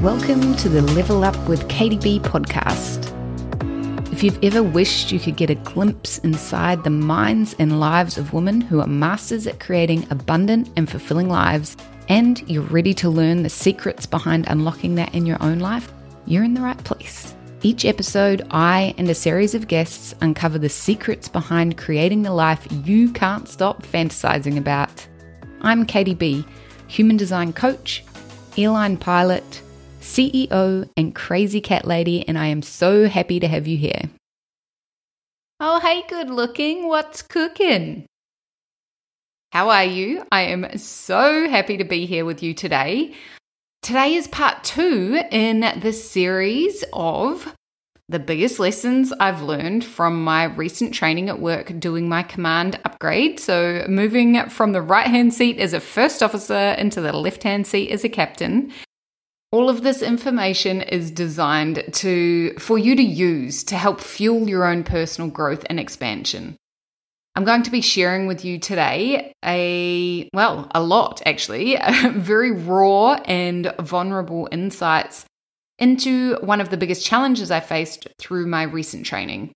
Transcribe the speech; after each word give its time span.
Welcome 0.00 0.54
to 0.56 0.68
the 0.68 0.82
Level 0.94 1.24
Up 1.24 1.36
with 1.48 1.68
Katie 1.68 1.98
B 1.98 2.20
podcast. 2.20 3.12
If 4.12 4.22
you've 4.22 4.38
ever 4.44 4.62
wished 4.62 5.10
you 5.10 5.18
could 5.18 5.36
get 5.36 5.50
a 5.50 5.56
glimpse 5.56 6.18
inside 6.18 6.84
the 6.84 6.90
minds 6.90 7.56
and 7.58 7.80
lives 7.80 8.16
of 8.16 8.32
women 8.32 8.60
who 8.60 8.80
are 8.80 8.86
masters 8.86 9.48
at 9.48 9.58
creating 9.58 10.06
abundant 10.10 10.70
and 10.76 10.88
fulfilling 10.88 11.28
lives, 11.28 11.76
and 12.08 12.48
you're 12.48 12.62
ready 12.62 12.94
to 12.94 13.10
learn 13.10 13.42
the 13.42 13.48
secrets 13.48 14.06
behind 14.06 14.46
unlocking 14.46 14.94
that 14.94 15.12
in 15.16 15.26
your 15.26 15.42
own 15.42 15.58
life, 15.58 15.92
you're 16.26 16.44
in 16.44 16.54
the 16.54 16.62
right 16.62 16.78
place. 16.84 17.34
Each 17.66 17.84
episode, 17.84 18.46
I 18.52 18.94
and 18.96 19.10
a 19.10 19.14
series 19.14 19.52
of 19.52 19.66
guests 19.66 20.14
uncover 20.20 20.56
the 20.56 20.68
secrets 20.68 21.26
behind 21.26 21.76
creating 21.76 22.22
the 22.22 22.30
life 22.30 22.64
you 22.84 23.10
can't 23.10 23.48
stop 23.48 23.82
fantasizing 23.82 24.56
about. 24.56 25.04
I'm 25.62 25.84
Katie 25.84 26.14
B, 26.14 26.46
human 26.86 27.16
design 27.16 27.52
coach, 27.52 28.04
airline 28.56 28.96
pilot 28.96 29.62
CEO 30.00 30.88
and 30.96 31.12
crazy 31.12 31.60
cat 31.60 31.84
lady, 31.84 32.24
and 32.28 32.38
I 32.38 32.46
am 32.46 32.62
so 32.62 33.08
happy 33.08 33.40
to 33.40 33.48
have 33.48 33.66
you 33.66 33.76
here. 33.76 34.02
Oh, 35.58 35.80
hey, 35.80 36.04
good 36.08 36.30
looking. 36.30 36.86
What's 36.86 37.20
cooking? 37.20 38.06
How 39.50 39.70
are 39.70 39.84
you? 39.84 40.22
I 40.30 40.42
am 40.42 40.78
so 40.78 41.48
happy 41.48 41.78
to 41.78 41.84
be 41.84 42.06
here 42.06 42.24
with 42.24 42.44
you 42.44 42.54
today. 42.54 43.16
Today 43.82 44.14
is 44.14 44.26
part 44.26 44.64
two 44.64 45.20
in 45.30 45.60
the 45.80 45.92
series 45.92 46.82
of 46.92 47.54
the 48.08 48.18
biggest 48.20 48.60
lessons 48.60 49.12
I've 49.18 49.42
learned 49.42 49.84
from 49.84 50.22
my 50.22 50.44
recent 50.44 50.94
training 50.94 51.28
at 51.28 51.40
work 51.40 51.78
doing 51.80 52.08
my 52.08 52.22
command 52.22 52.78
upgrade. 52.84 53.40
So, 53.40 53.84
moving 53.88 54.48
from 54.48 54.72
the 54.72 54.82
right 54.82 55.08
hand 55.08 55.34
seat 55.34 55.58
as 55.58 55.72
a 55.72 55.80
first 55.80 56.22
officer 56.22 56.54
into 56.78 57.00
the 57.00 57.12
left 57.12 57.42
hand 57.42 57.66
seat 57.66 57.90
as 57.90 58.04
a 58.04 58.08
captain. 58.08 58.72
All 59.50 59.68
of 59.68 59.82
this 59.82 60.02
information 60.02 60.82
is 60.82 61.10
designed 61.10 61.82
to 61.94 62.54
for 62.58 62.78
you 62.78 62.94
to 62.94 63.02
use 63.02 63.64
to 63.64 63.76
help 63.76 64.00
fuel 64.00 64.48
your 64.48 64.64
own 64.64 64.84
personal 64.84 65.30
growth 65.30 65.64
and 65.68 65.80
expansion. 65.80 66.56
I'm 67.34 67.44
going 67.44 67.64
to 67.64 67.70
be 67.70 67.80
sharing 67.80 68.26
with 68.26 68.44
you 68.44 68.58
today 68.58 69.32
a 69.44 70.28
well, 70.32 70.70
a 70.74 70.82
lot 70.82 71.22
actually, 71.26 71.76
very 72.10 72.52
raw 72.52 73.14
and 73.24 73.74
vulnerable 73.80 74.48
insights 74.52 75.26
into 75.78 76.36
one 76.36 76.60
of 76.60 76.70
the 76.70 76.76
biggest 76.76 77.04
challenges 77.04 77.50
I 77.50 77.60
faced 77.60 78.08
through 78.18 78.46
my 78.46 78.62
recent 78.62 79.06
training. 79.06 79.52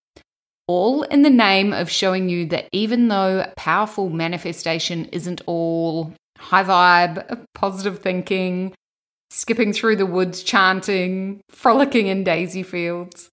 All 0.66 1.02
in 1.02 1.22
the 1.22 1.30
name 1.30 1.72
of 1.72 1.90
showing 1.90 2.28
you 2.28 2.46
that 2.46 2.68
even 2.72 3.08
though 3.08 3.50
powerful 3.56 4.08
manifestation 4.08 5.06
isn't 5.06 5.42
all 5.46 6.14
high 6.38 6.64
vibe, 6.64 7.44
positive 7.54 7.98
thinking, 7.98 8.72
skipping 9.30 9.72
through 9.72 9.96
the 9.96 10.06
woods 10.06 10.42
chanting, 10.42 11.40
frolicking 11.50 12.08
in 12.08 12.24
daisy 12.24 12.62
fields. 12.62 13.28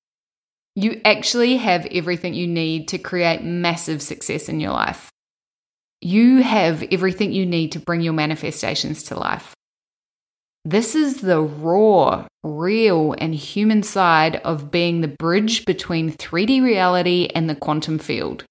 You 0.76 1.02
actually 1.06 1.58
have 1.58 1.88
everything 1.88 2.36
you 2.36 2.48
need 2.48 2.88
to 2.90 3.00
create 3.00 3.44
massive 3.44 4.02
success 4.02 4.48
in 4.48 4.60
your 4.60 4.72
life. 4.72 5.10
You 6.02 6.44
have 6.44 6.84
everything 6.92 7.32
you 7.32 7.48
need 7.48 7.72
to 7.72 7.80
bring 7.80 8.02
your 8.02 8.14
manifestations 8.14 9.04
to 9.04 9.20
life. 9.20 9.56
This 10.70 10.96
is 10.96 11.22
the 11.22 11.40
raw, 11.40 12.28
real, 12.44 13.16
and 13.20 13.34
human 13.34 13.84
side 13.84 14.36
of 14.44 14.70
being 14.70 15.00
the 15.00 15.08
bridge 15.08 15.64
between 15.64 16.12
3D 16.12 16.62
reality 16.62 17.30
and 17.34 17.50
the 17.50 17.56
quantum 17.56 17.98
field. 17.98 18.44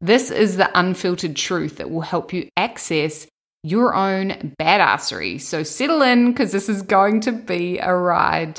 This 0.00 0.30
is 0.30 0.56
the 0.56 0.70
unfiltered 0.72 1.36
truth 1.36 1.76
that 1.76 1.90
will 1.90 2.00
help 2.00 2.32
you 2.32 2.48
access 2.56 3.26
your 3.62 3.94
own 3.94 4.54
badassery. 4.58 5.38
So 5.38 5.62
settle 5.64 6.00
in 6.00 6.32
because 6.32 6.50
this 6.50 6.70
is 6.70 6.80
going 6.80 7.20
to 7.20 7.32
be 7.32 7.78
a 7.78 7.94
ride. 7.94 8.58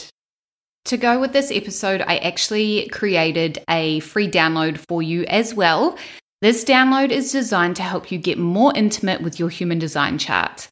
To 0.85 0.97
go 0.97 1.19
with 1.19 1.34
this 1.34 1.50
episode, 1.50 2.01
I 2.06 2.17
actually 2.17 2.88
created 2.90 3.63
a 3.67 4.00
free 4.01 4.29
download 4.29 4.78
for 4.88 5.01
you 5.01 5.25
as 5.25 5.56
well. 5.56 5.97
This 6.44 6.63
download 6.63 7.09
is 7.09 7.31
designed 7.31 7.78
to 7.78 7.81
help 7.81 8.11
you 8.11 8.19
get 8.19 8.38
more 8.38 8.73
intimate 8.75 9.23
with 9.23 9.40
your 9.40 9.50
human 9.50 9.79
design 9.79 10.19
chart. 10.19 10.69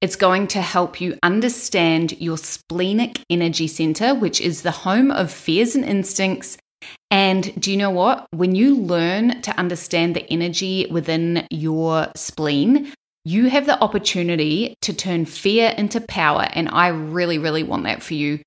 It's 0.00 0.14
going 0.14 0.46
to 0.48 0.62
help 0.62 1.00
you 1.00 1.18
understand 1.24 2.12
your 2.20 2.38
splenic 2.38 3.18
energy 3.28 3.66
center, 3.66 4.14
which 4.14 4.40
is 4.40 4.62
the 4.62 4.70
home 4.70 5.10
of 5.10 5.32
fears 5.32 5.74
and 5.74 5.84
instincts. 5.84 6.56
And 7.10 7.60
do 7.60 7.72
you 7.72 7.76
know 7.76 7.90
what? 7.90 8.26
When 8.30 8.54
you 8.54 8.76
learn 8.76 9.42
to 9.42 9.58
understand 9.58 10.14
the 10.14 10.24
energy 10.32 10.86
within 10.88 11.48
your 11.50 12.08
spleen, 12.14 12.92
you 13.24 13.50
have 13.50 13.66
the 13.66 13.82
opportunity 13.82 14.76
to 14.82 14.92
turn 14.92 15.24
fear 15.24 15.74
into 15.76 16.00
power. 16.00 16.46
And 16.52 16.68
I 16.68 16.88
really, 16.88 17.38
really 17.38 17.64
want 17.64 17.82
that 17.82 18.00
for 18.00 18.14
you. 18.14 18.38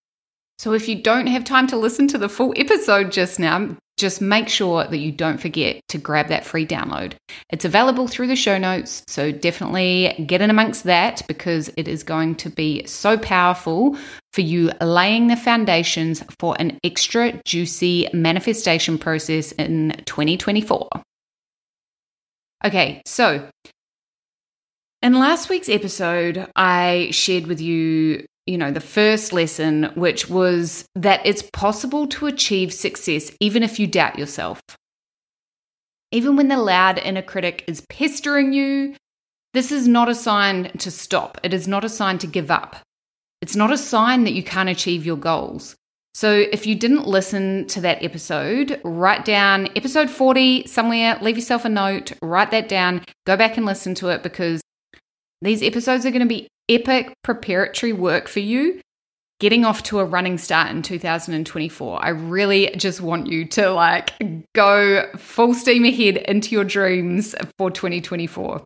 So 0.58 0.72
if 0.72 0.88
you 0.88 1.02
don't 1.02 1.28
have 1.28 1.44
time 1.44 1.68
to 1.68 1.76
listen 1.76 2.08
to 2.10 2.18
the 2.18 2.30
full 2.30 2.54
episode 2.56 3.12
just 3.12 3.40
now, 3.40 3.76
just 4.02 4.20
make 4.20 4.50
sure 4.50 4.84
that 4.84 4.98
you 4.98 5.12
don't 5.12 5.40
forget 5.40 5.82
to 5.90 5.98
grab 5.98 6.28
that 6.28 6.44
free 6.44 6.66
download. 6.66 7.14
It's 7.50 7.64
available 7.64 8.08
through 8.08 8.28
the 8.28 8.36
show 8.36 8.58
notes, 8.58 9.04
so 9.08 9.32
definitely 9.32 10.26
get 10.28 10.42
in 10.42 10.50
amongst 10.50 10.84
that 10.86 11.22
because 11.28 11.70
it 11.78 11.88
is 11.88 12.04
going 12.04 12.36
to 12.36 12.50
be 12.50 12.86
so 12.88 13.18
powerful 13.18 13.96
for 14.34 14.42
you 14.42 14.72
laying 14.82 15.28
the 15.28 15.36
foundations 15.36 16.24
for 16.40 16.56
an 16.60 16.80
extra 16.84 17.40
juicy 17.46 18.08
manifestation 18.12 18.98
process 18.98 19.52
in 19.54 19.94
2024. 20.06 20.90
Okay, 22.66 23.02
so 23.06 23.48
in 25.02 25.14
last 25.14 25.50
week's 25.50 25.70
episode, 25.70 26.48
I 26.56 27.10
shared 27.12 27.48
with 27.48 27.60
you, 27.60 28.26
you 28.46 28.58
know, 28.58 28.72
the 28.72 28.80
first 28.80 29.34
lesson, 29.34 29.92
which 29.96 30.30
was 30.30 30.86
that 30.96 31.26
it's 31.26 31.44
possible 31.54 32.08
to 32.08 32.28
achieve 32.28 32.74
success 32.74 33.32
even 33.40 33.64
if 33.64 33.80
you 33.80 33.88
doubt 33.88 34.18
yourself. 34.18 34.62
Even 36.12 36.36
when 36.36 36.50
the 36.50 36.58
loud 36.58 36.98
inner 36.98 37.22
critic 37.22 37.64
is 37.68 37.86
pestering 37.90 38.52
you, 38.52 38.96
this 39.54 39.72
is 39.72 39.88
not 39.88 40.10
a 40.10 40.16
sign 40.16 40.72
to 40.78 40.92
stop. 40.92 41.38
It 41.44 41.54
is 41.54 41.68
not 41.68 41.86
a 41.86 41.90
sign 41.90 42.18
to 42.20 42.28
give 42.28 42.52
up. 42.52 42.78
It's 43.42 43.56
not 43.56 43.72
a 43.72 43.78
sign 43.78 44.24
that 44.24 44.34
you 44.34 44.44
can't 44.44 44.70
achieve 44.70 45.06
your 45.06 45.18
goals. 45.18 45.76
So, 46.14 46.46
if 46.52 46.68
you 46.68 46.76
didn't 46.76 47.08
listen 47.08 47.68
to 47.68 47.82
that 47.82 48.04
episode, 48.04 48.82
write 48.84 49.24
down 49.24 49.70
episode 49.78 50.10
40 50.10 50.68
somewhere, 50.68 51.18
leave 51.22 51.38
yourself 51.38 51.64
a 51.64 51.70
note, 51.70 52.12
write 52.22 52.52
that 52.52 52.68
down, 52.68 53.06
go 53.26 53.38
back 53.38 53.56
and 53.56 53.66
listen 53.66 53.96
to 53.96 54.10
it 54.10 54.22
because 54.22 54.62
these 55.42 55.64
episodes 55.64 56.06
are 56.06 56.12
going 56.12 56.22
to 56.22 56.28
be 56.28 56.48
epic 56.70 57.14
preparatory 57.24 57.94
work 57.94 58.28
for 58.28 58.40
you 58.40 58.82
getting 59.42 59.66
off 59.66 59.82
to 59.82 60.00
a 60.00 60.06
running 60.06 60.38
start 60.38 60.70
in 60.70 60.84
2024. 60.84 62.06
I 62.06 62.10
really 62.10 62.70
just 62.78 63.02
want 63.02 63.26
you 63.26 63.46
to 63.46 63.72
like 63.72 64.14
go 64.54 65.10
full 65.18 65.56
steam 65.56 65.84
ahead 65.84 66.18
into 66.18 66.52
your 66.52 66.64
dreams 66.64 67.34
for 67.58 67.72
2024. 67.72 68.64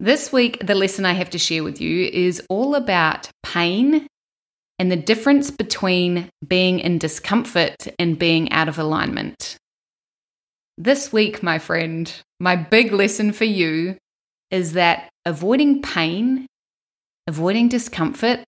This 0.00 0.32
week, 0.32 0.66
the 0.66 0.74
lesson 0.74 1.04
I 1.04 1.12
have 1.12 1.30
to 1.30 1.38
share 1.38 1.62
with 1.62 1.80
you 1.80 2.06
is 2.06 2.42
all 2.48 2.74
about 2.74 3.30
pain 3.44 4.08
and 4.80 4.90
the 4.90 4.96
difference 4.96 5.52
between 5.52 6.28
being 6.44 6.80
in 6.80 6.98
discomfort 6.98 7.76
and 8.00 8.18
being 8.18 8.50
out 8.50 8.68
of 8.68 8.80
alignment. 8.80 9.56
This 10.76 11.12
week, 11.12 11.40
my 11.40 11.60
friend, 11.60 12.12
my 12.40 12.56
big 12.56 12.90
lesson 12.92 13.32
for 13.32 13.44
you 13.44 13.96
is 14.50 14.72
that 14.72 15.08
avoiding 15.24 15.82
pain, 15.82 16.46
avoiding 17.26 17.68
discomfort, 17.68 18.44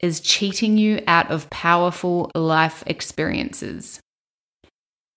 is 0.00 0.20
cheating 0.20 0.76
you 0.76 1.00
out 1.06 1.30
of 1.30 1.48
powerful 1.50 2.30
life 2.34 2.82
experiences. 2.86 4.00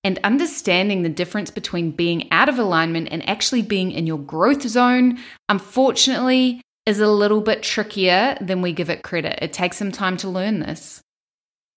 And 0.04 0.20
understanding 0.24 1.04
the 1.04 1.10
difference 1.10 1.52
between 1.52 1.92
being 1.92 2.32
out 2.32 2.48
of 2.48 2.60
alignment 2.60 3.10
and 3.12 3.28
actually 3.28 3.62
being 3.62 3.92
in 3.92 4.08
your 4.08 4.20
growth 4.20 4.62
zone, 4.62 5.20
unfortunately, 5.50 6.62
is 6.86 7.02
a 7.02 7.08
little 7.08 7.42
bit 7.42 7.64
trickier 7.64 8.38
than 8.40 8.62
we 8.62 8.72
give 8.72 8.90
it 8.90 9.04
credit. 9.04 9.40
It 9.42 9.52
takes 9.52 9.76
some 9.76 9.92
time 9.92 10.16
to 10.18 10.30
learn 10.30 10.60
this. 10.60 11.02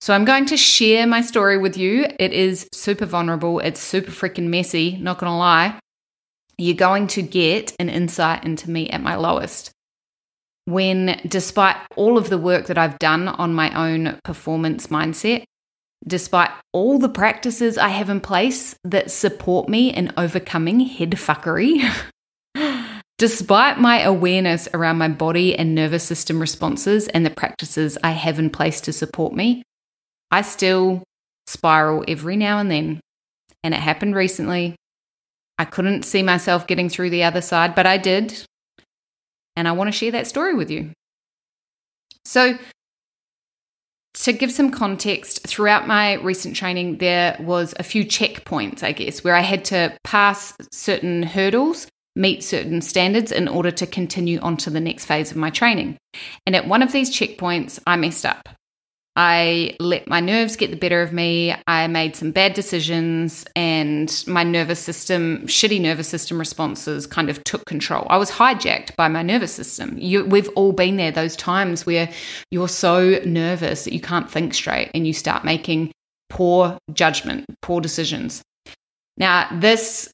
So, 0.00 0.14
I'm 0.14 0.24
going 0.24 0.46
to 0.46 0.56
share 0.56 1.06
my 1.06 1.20
story 1.20 1.58
with 1.58 1.76
you. 1.76 2.06
It 2.18 2.32
is 2.32 2.68
super 2.72 3.06
vulnerable, 3.06 3.58
it's 3.58 3.80
super 3.80 4.12
freaking 4.12 4.48
messy, 4.48 4.96
not 4.98 5.18
gonna 5.18 5.36
lie 5.36 5.80
you're 6.60 6.76
going 6.76 7.06
to 7.08 7.22
get 7.22 7.74
an 7.78 7.88
insight 7.88 8.44
into 8.44 8.70
me 8.70 8.90
at 8.90 9.02
my 9.02 9.16
lowest. 9.16 9.70
When, 10.66 11.20
despite 11.26 11.76
all 11.96 12.18
of 12.18 12.28
the 12.28 12.38
work 12.38 12.66
that 12.66 12.78
I've 12.78 12.98
done 12.98 13.28
on 13.28 13.54
my 13.54 13.74
own 13.74 14.20
performance 14.24 14.88
mindset, 14.88 15.44
despite 16.06 16.50
all 16.72 16.98
the 16.98 17.08
practices 17.08 17.78
I 17.78 17.88
have 17.88 18.10
in 18.10 18.20
place 18.20 18.76
that 18.84 19.10
support 19.10 19.68
me 19.68 19.92
in 19.92 20.12
overcoming 20.16 20.80
head 20.80 21.12
fuckery, 21.12 21.82
despite 23.18 23.78
my 23.78 24.02
awareness 24.02 24.68
around 24.74 24.98
my 24.98 25.08
body 25.08 25.56
and 25.56 25.74
nervous 25.74 26.04
system 26.04 26.40
responses 26.40 27.08
and 27.08 27.24
the 27.24 27.30
practices 27.30 27.96
I 28.04 28.10
have 28.10 28.38
in 28.38 28.50
place 28.50 28.82
to 28.82 28.92
support 28.92 29.32
me, 29.32 29.62
I 30.30 30.42
still 30.42 31.02
spiral 31.46 32.04
every 32.06 32.36
now 32.36 32.58
and 32.58 32.70
then 32.70 33.00
and 33.62 33.74
it 33.74 33.80
happened 33.80 34.14
recently. 34.14 34.76
I 35.60 35.66
couldn't 35.66 36.06
see 36.06 36.22
myself 36.22 36.66
getting 36.66 36.88
through 36.88 37.10
the 37.10 37.22
other 37.22 37.42
side, 37.42 37.74
but 37.74 37.84
I 37.84 37.98
did. 37.98 38.46
And 39.56 39.68
I 39.68 39.72
want 39.72 39.88
to 39.88 39.92
share 39.92 40.10
that 40.12 40.26
story 40.26 40.54
with 40.54 40.70
you. 40.70 40.92
So, 42.24 42.56
to 44.14 44.32
give 44.32 44.50
some 44.50 44.70
context, 44.70 45.46
throughout 45.46 45.86
my 45.86 46.14
recent 46.14 46.56
training, 46.56 46.96
there 46.96 47.36
was 47.40 47.74
a 47.78 47.82
few 47.82 48.06
checkpoints, 48.06 48.82
I 48.82 48.92
guess, 48.92 49.22
where 49.22 49.36
I 49.36 49.42
had 49.42 49.66
to 49.66 49.94
pass 50.02 50.54
certain 50.72 51.24
hurdles, 51.24 51.88
meet 52.16 52.42
certain 52.42 52.80
standards 52.80 53.30
in 53.30 53.46
order 53.46 53.70
to 53.70 53.86
continue 53.86 54.38
on 54.40 54.56
to 54.58 54.70
the 54.70 54.80
next 54.80 55.04
phase 55.04 55.30
of 55.30 55.36
my 55.36 55.50
training. 55.50 55.98
And 56.46 56.56
at 56.56 56.68
one 56.68 56.80
of 56.80 56.92
these 56.92 57.14
checkpoints, 57.14 57.78
I 57.86 57.96
messed 57.96 58.24
up. 58.24 58.48
I 59.22 59.76
let 59.80 60.08
my 60.08 60.20
nerves 60.20 60.56
get 60.56 60.70
the 60.70 60.78
better 60.78 61.02
of 61.02 61.12
me. 61.12 61.54
I 61.66 61.86
made 61.88 62.16
some 62.16 62.30
bad 62.30 62.54
decisions, 62.54 63.44
and 63.54 64.24
my 64.26 64.42
nervous 64.42 64.80
system, 64.80 65.42
shitty 65.42 65.78
nervous 65.78 66.08
system 66.08 66.38
responses 66.38 67.06
kind 67.06 67.28
of 67.28 67.44
took 67.44 67.66
control. 67.66 68.06
I 68.08 68.16
was 68.16 68.30
hijacked 68.30 68.96
by 68.96 69.08
my 69.08 69.20
nervous 69.20 69.52
system. 69.52 69.98
You, 69.98 70.24
we've 70.24 70.48
all 70.56 70.72
been 70.72 70.96
there, 70.96 71.12
those 71.12 71.36
times 71.36 71.84
where 71.84 72.08
you're 72.50 72.66
so 72.66 73.20
nervous 73.26 73.84
that 73.84 73.92
you 73.92 74.00
can't 74.00 74.30
think 74.30 74.54
straight 74.54 74.90
and 74.94 75.06
you 75.06 75.12
start 75.12 75.44
making 75.44 75.92
poor 76.30 76.78
judgment, 76.94 77.44
poor 77.60 77.82
decisions. 77.82 78.40
Now, 79.18 79.50
this 79.52 80.10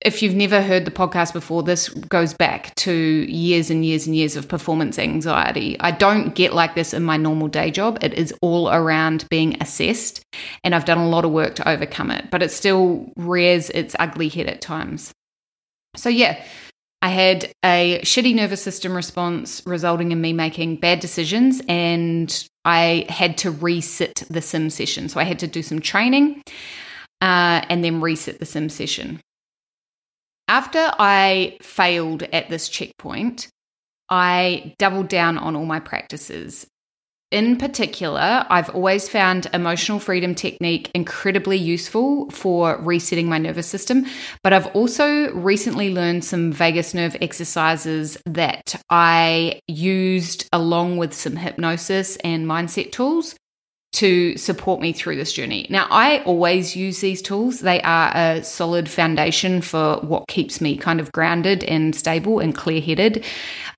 if 0.00 0.22
you've 0.22 0.34
never 0.34 0.62
heard 0.62 0.86
the 0.86 0.90
podcast 0.90 1.34
before, 1.34 1.62
this 1.62 1.90
goes 1.90 2.32
back 2.32 2.74
to 2.76 2.92
years 2.92 3.68
and 3.68 3.84
years 3.84 4.06
and 4.06 4.16
years 4.16 4.34
of 4.34 4.48
performance 4.48 4.98
anxiety. 4.98 5.76
I 5.80 5.90
don't 5.90 6.34
get 6.34 6.54
like 6.54 6.74
this 6.74 6.94
in 6.94 7.02
my 7.02 7.18
normal 7.18 7.48
day 7.48 7.70
job. 7.70 7.98
It 8.02 8.14
is 8.14 8.32
all 8.40 8.70
around 8.70 9.26
being 9.28 9.60
assessed, 9.60 10.22
and 10.64 10.74
I've 10.74 10.86
done 10.86 10.98
a 10.98 11.08
lot 11.08 11.26
of 11.26 11.32
work 11.32 11.54
to 11.56 11.68
overcome 11.68 12.10
it, 12.10 12.30
but 12.30 12.42
it 12.42 12.50
still 12.50 13.12
rears 13.16 13.68
its 13.70 13.94
ugly 13.98 14.30
head 14.30 14.46
at 14.46 14.62
times. 14.62 15.12
So, 15.96 16.08
yeah, 16.08 16.42
I 17.02 17.10
had 17.10 17.52
a 17.62 18.00
shitty 18.02 18.34
nervous 18.34 18.62
system 18.62 18.94
response 18.96 19.62
resulting 19.66 20.12
in 20.12 20.20
me 20.20 20.32
making 20.32 20.76
bad 20.76 21.00
decisions, 21.00 21.60
and 21.68 22.48
I 22.64 23.04
had 23.10 23.36
to 23.38 23.52
resit 23.52 24.26
the 24.28 24.40
sim 24.40 24.70
session. 24.70 25.10
So, 25.10 25.20
I 25.20 25.24
had 25.24 25.40
to 25.40 25.46
do 25.46 25.62
some 25.62 25.80
training 25.80 26.42
uh, 27.20 27.60
and 27.68 27.84
then 27.84 28.00
reset 28.00 28.38
the 28.38 28.46
sim 28.46 28.70
session. 28.70 29.20
After 30.50 30.90
I 30.98 31.58
failed 31.62 32.24
at 32.24 32.48
this 32.48 32.68
checkpoint, 32.68 33.46
I 34.08 34.74
doubled 34.80 35.06
down 35.06 35.38
on 35.38 35.54
all 35.54 35.64
my 35.64 35.78
practices. 35.78 36.66
In 37.30 37.56
particular, 37.56 38.44
I've 38.50 38.68
always 38.70 39.08
found 39.08 39.46
emotional 39.54 40.00
freedom 40.00 40.34
technique 40.34 40.90
incredibly 40.92 41.56
useful 41.56 42.28
for 42.30 42.78
resetting 42.82 43.28
my 43.28 43.38
nervous 43.38 43.68
system, 43.68 44.06
but 44.42 44.52
I've 44.52 44.66
also 44.74 45.32
recently 45.34 45.94
learned 45.94 46.24
some 46.24 46.50
vagus 46.50 46.94
nerve 46.94 47.16
exercises 47.20 48.18
that 48.26 48.74
I 48.90 49.60
used 49.68 50.48
along 50.52 50.96
with 50.96 51.14
some 51.14 51.36
hypnosis 51.36 52.16
and 52.24 52.44
mindset 52.44 52.90
tools 52.90 53.36
to 53.92 54.36
support 54.36 54.80
me 54.80 54.92
through 54.92 55.16
this 55.16 55.32
journey. 55.32 55.66
Now, 55.68 55.86
I 55.90 56.22
always 56.22 56.76
use 56.76 57.00
these 57.00 57.20
tools. 57.20 57.60
They 57.60 57.80
are 57.82 58.12
a 58.14 58.44
solid 58.44 58.88
foundation 58.88 59.60
for 59.62 59.96
what 59.96 60.28
keeps 60.28 60.60
me 60.60 60.76
kind 60.76 61.00
of 61.00 61.10
grounded 61.12 61.64
and 61.64 61.94
stable 61.94 62.38
and 62.38 62.54
clear 62.54 62.80
headed. 62.80 63.24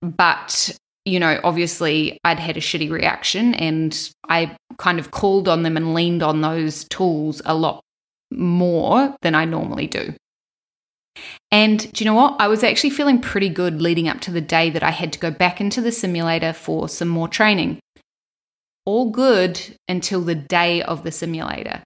But, 0.02 0.76
you 1.04 1.18
know, 1.18 1.40
obviously 1.44 2.18
I'd 2.24 2.38
had 2.38 2.56
a 2.56 2.60
shitty 2.60 2.90
reaction 2.90 3.54
and 3.54 4.10
I 4.28 4.54
kind 4.78 4.98
of 4.98 5.10
called 5.12 5.48
on 5.48 5.62
them 5.62 5.76
and 5.76 5.94
leaned 5.94 6.22
on 6.22 6.42
those 6.42 6.84
tools 6.84 7.40
a 7.44 7.54
lot 7.54 7.82
more 8.30 9.16
than 9.22 9.34
I 9.34 9.46
normally 9.46 9.86
do. 9.86 10.14
And 11.50 11.92
do 11.92 12.04
you 12.04 12.10
know 12.10 12.16
what? 12.16 12.36
I 12.38 12.48
was 12.48 12.64
actually 12.64 12.90
feeling 12.90 13.20
pretty 13.20 13.50
good 13.50 13.82
leading 13.82 14.08
up 14.08 14.20
to 14.22 14.30
the 14.30 14.40
day 14.40 14.70
that 14.70 14.82
I 14.82 14.90
had 14.90 15.12
to 15.14 15.18
go 15.18 15.30
back 15.30 15.60
into 15.60 15.80
the 15.80 15.92
simulator 15.92 16.52
for 16.52 16.88
some 16.88 17.08
more 17.08 17.28
training 17.28 17.81
all 18.84 19.10
good 19.10 19.60
until 19.88 20.20
the 20.20 20.34
day 20.34 20.82
of 20.82 21.04
the 21.04 21.12
simulator. 21.12 21.82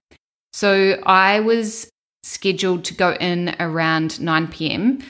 So 0.53 1.01
I 1.05 1.39
was 1.39 1.89
scheduled 2.23 2.83
to 2.85 2.93
go 2.93 3.13
in 3.13 3.55
around 3.59 4.19
9 4.19 4.47
p.m. 4.47 5.03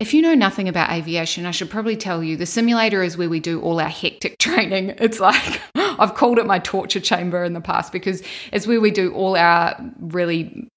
If 0.00 0.14
you 0.14 0.22
know 0.22 0.34
nothing 0.34 0.68
about 0.68 0.90
aviation, 0.90 1.46
I 1.46 1.50
should 1.52 1.70
probably 1.70 1.96
tell 1.96 2.22
you 2.24 2.36
the 2.36 2.46
simulator 2.46 3.02
is 3.02 3.16
where 3.16 3.28
we 3.28 3.40
do 3.40 3.60
all 3.60 3.80
our 3.80 3.88
hectic 3.88 4.36
training. 4.40 4.94
It's 4.98 5.20
like 5.20 5.60
I've 5.74 6.14
called 6.14 6.38
it 6.38 6.46
my 6.46 6.58
torture 6.58 7.00
chamber 7.00 7.44
in 7.44 7.52
the 7.52 7.60
past 7.60 7.92
because 7.92 8.22
it's 8.52 8.66
where 8.66 8.80
we 8.80 8.90
do 8.90 9.12
all 9.12 9.36
our 9.36 9.76
really 10.00 10.68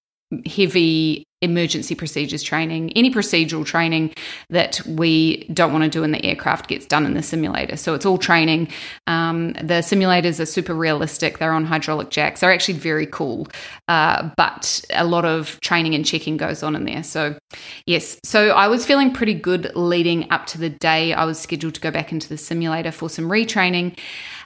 heavy 0.46 1.26
emergency 1.42 1.96
procedures 1.96 2.42
training, 2.42 2.92
any 2.94 3.12
procedural 3.12 3.66
training 3.66 4.14
that 4.50 4.82
we 4.88 5.46
don't 5.54 5.72
want 5.72 5.84
to 5.84 5.90
do 5.90 6.04
in 6.04 6.12
the 6.12 6.26
aircraft 6.26 6.68
gets 6.68 6.86
done 6.86 7.06
in 7.06 7.14
the 7.14 7.22
simulator. 7.22 7.78
So 7.78 7.94
it's 7.94 8.06
all 8.06 8.18
training. 8.18 8.70
Um, 9.06 9.54
the 9.54 9.82
simulators 9.82 10.40
are 10.40 10.46
super 10.46 10.74
realistic. 10.74 11.38
They're 11.38 11.54
on 11.54 11.66
hydraulic 11.66 12.10
jacks. 12.10 12.40
They're 12.40 12.54
actually 12.54 12.80
very 12.80 13.06
cool, 13.06 13.48
uh, 13.88 14.30
but 14.36 14.84
a 14.92 15.06
lot 15.06 15.26
of 15.26 15.60
training 15.62 15.94
and 15.94 16.06
checking 16.06 16.38
goes 16.38 16.64
on 16.64 16.76
in 16.76 16.86
there. 16.86 17.04
So, 17.04 17.38
yes, 17.86 18.18
so 18.24 18.50
I 18.50 18.68
was 18.68 18.86
feeling 18.86 19.14
pretty 19.14 19.36
good 19.36 19.72
leading 19.76 20.32
up 20.32 20.48
to 20.48 20.58
the 20.58 20.70
day 20.70 21.14
I 21.14 21.26
was 21.26 21.40
scheduled 21.40 21.76
to 21.76 21.82
go 21.82 21.92
back 21.92 22.12
into 22.12 22.28
the 22.28 22.38
simulator 22.38 22.92
for 22.92 23.10
some 23.10 23.26
retraining. 23.26 23.98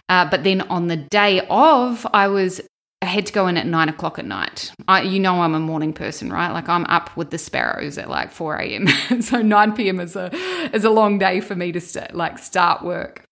Uh, 0.10 0.28
but 0.30 0.44
then 0.44 0.62
on 0.62 0.88
the 0.88 0.98
day 0.98 1.46
of, 1.50 2.06
I 2.14 2.28
was 2.28 2.62
had 3.10 3.26
to 3.26 3.34
go 3.34 3.48
in 3.48 3.58
at 3.58 3.68
nine 3.68 3.90
o'clock 3.90 4.20
at 4.20 4.26
night. 4.26 4.72
I, 4.88 5.02
you 5.02 5.20
know, 5.20 5.42
I'm 5.42 5.54
a 5.54 5.60
morning 5.60 5.94
person, 5.94 6.32
right? 6.32 6.52
Like 6.52 6.70
I'm 6.70 6.86
up 6.86 7.16
with 7.18 7.32
the 7.32 7.38
sparrows 7.38 7.98
at 7.98 8.10
like 8.10 8.32
4 8.32 8.58
a.m. 8.58 8.88
so 9.22 9.42
9 9.42 9.74
p.m. 9.74 10.00
is 10.00 10.16
a 10.16 10.34
is 10.74 10.84
a 10.84 10.90
long 10.90 11.20
day 11.20 11.42
for 11.42 11.56
me 11.56 11.72
to 11.72 11.82
st- 11.82 12.16
like 12.16 12.40
start 12.40 12.84
work. 12.84 13.24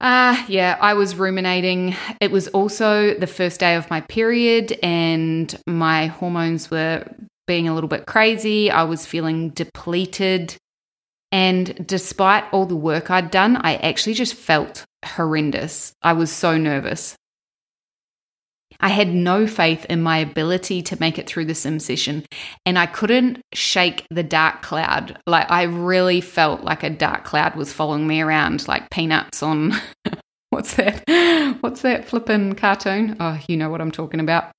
Ah, 0.00 0.42
uh, 0.42 0.46
yeah, 0.48 0.76
I 0.80 0.94
was 0.94 1.14
ruminating. 1.14 1.94
It 2.20 2.32
was 2.32 2.48
also 2.48 3.14
the 3.14 3.28
first 3.28 3.60
day 3.60 3.76
of 3.76 3.88
my 3.88 4.00
period, 4.00 4.76
and 4.82 5.56
my 5.68 6.06
hormones 6.06 6.70
were 6.72 7.04
being 7.46 7.68
a 7.68 7.74
little 7.74 7.88
bit 7.88 8.06
crazy. 8.06 8.70
I 8.70 8.82
was 8.82 9.06
feeling 9.06 9.50
depleted. 9.50 10.56
And 11.30 11.86
despite 11.86 12.44
all 12.52 12.66
the 12.66 12.76
work 12.76 13.10
I'd 13.10 13.30
done, 13.30 13.56
I 13.56 13.76
actually 13.76 14.14
just 14.14 14.34
felt 14.34 14.84
horrendous. 15.04 15.92
I 16.02 16.12
was 16.12 16.30
so 16.30 16.58
nervous. 16.58 17.16
I 18.82 18.88
had 18.88 19.14
no 19.14 19.46
faith 19.46 19.86
in 19.88 20.02
my 20.02 20.18
ability 20.18 20.82
to 20.82 21.00
make 21.00 21.18
it 21.18 21.26
through 21.28 21.44
the 21.46 21.54
sim 21.54 21.78
session, 21.78 22.26
and 22.66 22.78
I 22.78 22.86
couldn't 22.86 23.40
shake 23.54 24.04
the 24.10 24.24
dark 24.24 24.62
cloud. 24.62 25.18
Like, 25.26 25.50
I 25.50 25.62
really 25.62 26.20
felt 26.20 26.62
like 26.62 26.82
a 26.82 26.90
dark 26.90 27.24
cloud 27.24 27.54
was 27.54 27.72
following 27.72 28.06
me 28.06 28.20
around, 28.20 28.66
like 28.66 28.90
peanuts 28.90 29.42
on 29.42 29.72
what's 30.50 30.74
that? 30.74 31.04
What's 31.60 31.82
that 31.82 32.04
flippin' 32.04 32.54
cartoon? 32.56 33.16
Oh, 33.20 33.38
you 33.48 33.56
know 33.56 33.70
what 33.70 33.80
I'm 33.80 33.92
talking 33.92 34.20
about. 34.20 34.52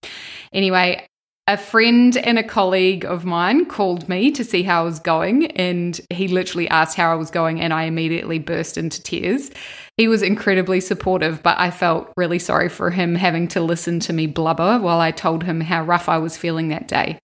Anyway, 0.54 1.06
a 1.46 1.58
friend 1.58 2.16
and 2.16 2.40
a 2.40 2.44
colleague 2.44 3.04
of 3.04 3.26
mine 3.26 3.66
called 3.66 4.08
me 4.08 4.32
to 4.32 4.46
see 4.46 4.64
how 4.64 4.82
I 4.82 4.86
was 4.86 5.00
going, 5.00 5.48
and 5.52 6.00
he 6.10 6.30
literally 6.30 6.70
asked 6.70 6.96
how 6.96 7.12
I 7.12 7.16
was 7.16 7.32
going, 7.32 7.60
and 7.60 7.74
I 7.74 7.84
immediately 7.84 8.40
burst 8.40 8.78
into 8.78 9.04
tears. 9.04 9.52
He 9.98 10.08
was 10.08 10.22
incredibly 10.22 10.80
supportive, 10.80 11.44
but 11.44 11.60
I 11.60 11.70
felt 11.70 12.14
really 12.16 12.40
sorry 12.40 12.70
for 12.70 12.92
him 12.92 13.16
having 13.16 13.50
to 13.50 13.62
listen 13.62 14.00
to 14.02 14.14
me 14.14 14.26
blubber 14.26 14.80
while 14.80 15.02
I 15.02 15.12
told 15.12 15.44
him 15.44 15.60
how 15.60 15.84
rough 15.84 16.08
I 16.08 16.18
was 16.18 16.38
feeling 16.38 16.70
that 16.70 16.88
day. 16.88 17.20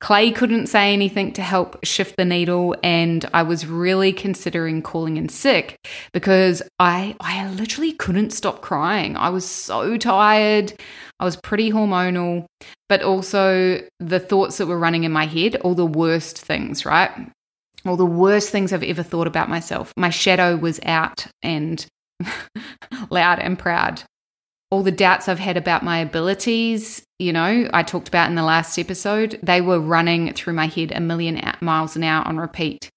Clay 0.00 0.32
couldn't 0.32 0.66
say 0.66 0.92
anything 0.92 1.32
to 1.32 1.42
help 1.42 1.82
shift 1.84 2.16
the 2.16 2.24
needle, 2.24 2.74
and 2.82 3.24
I 3.32 3.42
was 3.42 3.66
really 3.66 4.12
considering 4.12 4.82
calling 4.82 5.16
in 5.16 5.28
sick 5.28 5.78
because 6.12 6.62
I, 6.78 7.16
I 7.20 7.48
literally 7.50 7.92
couldn't 7.92 8.32
stop 8.32 8.60
crying. 8.60 9.16
I 9.16 9.30
was 9.30 9.48
so 9.48 9.96
tired. 9.96 10.74
I 11.20 11.24
was 11.24 11.36
pretty 11.36 11.70
hormonal, 11.70 12.46
but 12.88 13.02
also 13.02 13.80
the 14.00 14.20
thoughts 14.20 14.58
that 14.58 14.66
were 14.66 14.78
running 14.78 15.04
in 15.04 15.12
my 15.12 15.26
head, 15.26 15.56
all 15.56 15.74
the 15.74 15.86
worst 15.86 16.38
things, 16.38 16.84
right? 16.84 17.10
All 17.86 17.96
the 17.96 18.06
worst 18.06 18.50
things 18.50 18.72
I've 18.72 18.82
ever 18.82 19.02
thought 19.02 19.26
about 19.26 19.48
myself. 19.48 19.92
My 19.96 20.10
shadow 20.10 20.56
was 20.56 20.80
out 20.84 21.26
and 21.42 21.84
loud 23.10 23.38
and 23.38 23.58
proud 23.58 24.02
all 24.74 24.82
the 24.82 24.90
doubts 24.90 25.28
I've 25.28 25.38
had 25.38 25.56
about 25.56 25.84
my 25.84 25.98
abilities, 25.98 27.04
you 27.20 27.32
know, 27.32 27.70
I 27.72 27.84
talked 27.84 28.08
about 28.08 28.28
in 28.28 28.34
the 28.34 28.42
last 28.42 28.76
episode, 28.76 29.38
they 29.40 29.60
were 29.60 29.78
running 29.78 30.32
through 30.32 30.54
my 30.54 30.66
head 30.66 30.90
a 30.90 31.00
million 31.00 31.40
miles 31.60 31.94
an 31.94 32.02
hour 32.02 32.26
on 32.26 32.38
repeat. 32.38 32.90